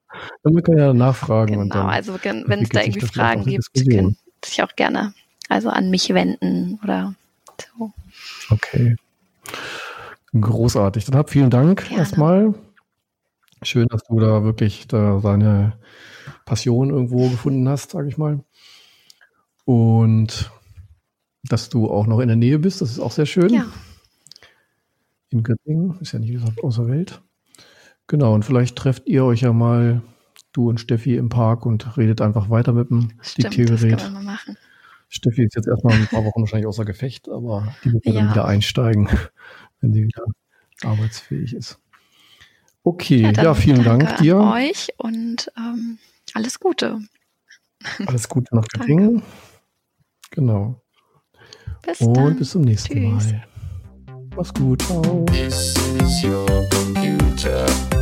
dann 0.42 0.62
können 0.62 0.78
ja 0.78 0.92
nachfragen. 0.92 1.68
Genau, 1.68 1.86
also 1.86 2.18
wenn 2.22 2.62
es 2.62 2.68
da 2.68 2.80
irgendwie 2.80 3.06
Fragen 3.06 3.44
gibt, 3.44 3.72
können 3.74 4.16
sich 4.44 4.62
auch 4.62 4.74
gerne 4.76 5.14
also 5.48 5.68
an 5.68 5.90
mich 5.90 6.12
wenden 6.14 6.80
oder 6.82 7.14
so. 7.78 7.92
Okay. 8.50 8.96
Großartig. 10.34 11.04
Dann 11.04 11.16
hab 11.16 11.30
vielen 11.30 11.50
Dank 11.50 11.84
gerne. 11.84 11.98
erstmal. 11.98 12.54
Schön, 13.62 13.86
dass 13.88 14.02
du 14.04 14.18
da 14.18 14.42
wirklich 14.42 14.86
da 14.88 15.20
deine 15.22 15.78
Passion 16.44 16.90
irgendwo 16.90 17.28
gefunden 17.28 17.68
hast, 17.68 17.90
sage 17.90 18.08
ich 18.08 18.18
mal. 18.18 18.42
Und 19.64 20.50
dass 21.44 21.68
du 21.68 21.90
auch 21.90 22.06
noch 22.06 22.20
in 22.20 22.28
der 22.28 22.36
Nähe 22.36 22.58
bist, 22.58 22.80
das 22.80 22.90
ist 22.90 22.98
auch 22.98 23.12
sehr 23.12 23.26
schön. 23.26 23.52
Ja. 23.52 23.66
In 25.30 25.42
Göttingen, 25.42 25.98
ist 26.00 26.12
ja 26.12 26.18
nicht 26.18 26.32
gesagt 26.32 26.64
außer 26.64 26.88
Welt. 26.88 27.20
Genau, 28.06 28.34
und 28.34 28.44
vielleicht 28.44 28.76
trefft 28.76 29.06
ihr 29.06 29.24
euch 29.24 29.42
ja 29.42 29.52
mal, 29.52 30.02
du 30.52 30.68
und 30.68 30.80
Steffi, 30.80 31.16
im 31.16 31.28
Park 31.28 31.66
und 31.66 31.96
redet 31.96 32.20
einfach 32.20 32.50
weiter 32.50 32.72
mit 32.72 32.90
dem 32.90 33.10
Diktiergerät. 33.38 34.10
Steffi 35.08 35.44
ist 35.44 35.56
jetzt 35.56 35.68
erstmal 35.68 35.94
ein 35.94 36.06
paar 36.06 36.24
Wochen 36.24 36.40
wahrscheinlich 36.40 36.66
außer 36.66 36.84
Gefecht, 36.84 37.28
aber 37.28 37.74
die 37.84 37.92
wird 37.92 38.06
ja. 38.06 38.12
dann 38.14 38.30
wieder 38.30 38.46
einsteigen, 38.46 39.08
wenn 39.80 39.92
sie 39.92 40.04
wieder 40.04 40.24
arbeitsfähig 40.82 41.54
ist. 41.54 41.78
Okay, 42.84 43.20
ja, 43.20 43.30
ja 43.32 43.54
vielen 43.54 43.84
Dank 43.84 44.16
dir. 44.16 44.38
euch 44.38 44.88
und 44.96 45.52
ähm, 45.56 45.98
alles 46.34 46.58
Gute. 46.58 47.00
Alles 48.06 48.28
Gute 48.28 48.54
nach 48.54 48.66
Göttingen. 48.68 49.22
Genau. 50.30 50.80
Bis 51.84 52.00
und 52.00 52.16
dann. 52.16 52.36
bis 52.36 52.50
zum 52.50 52.62
nächsten 52.62 52.94
Tschüss. 52.94 53.32
Mal. 53.32 53.44
Mach's 54.36 54.54
gut. 54.54 54.82
Ciao. 57.36 58.01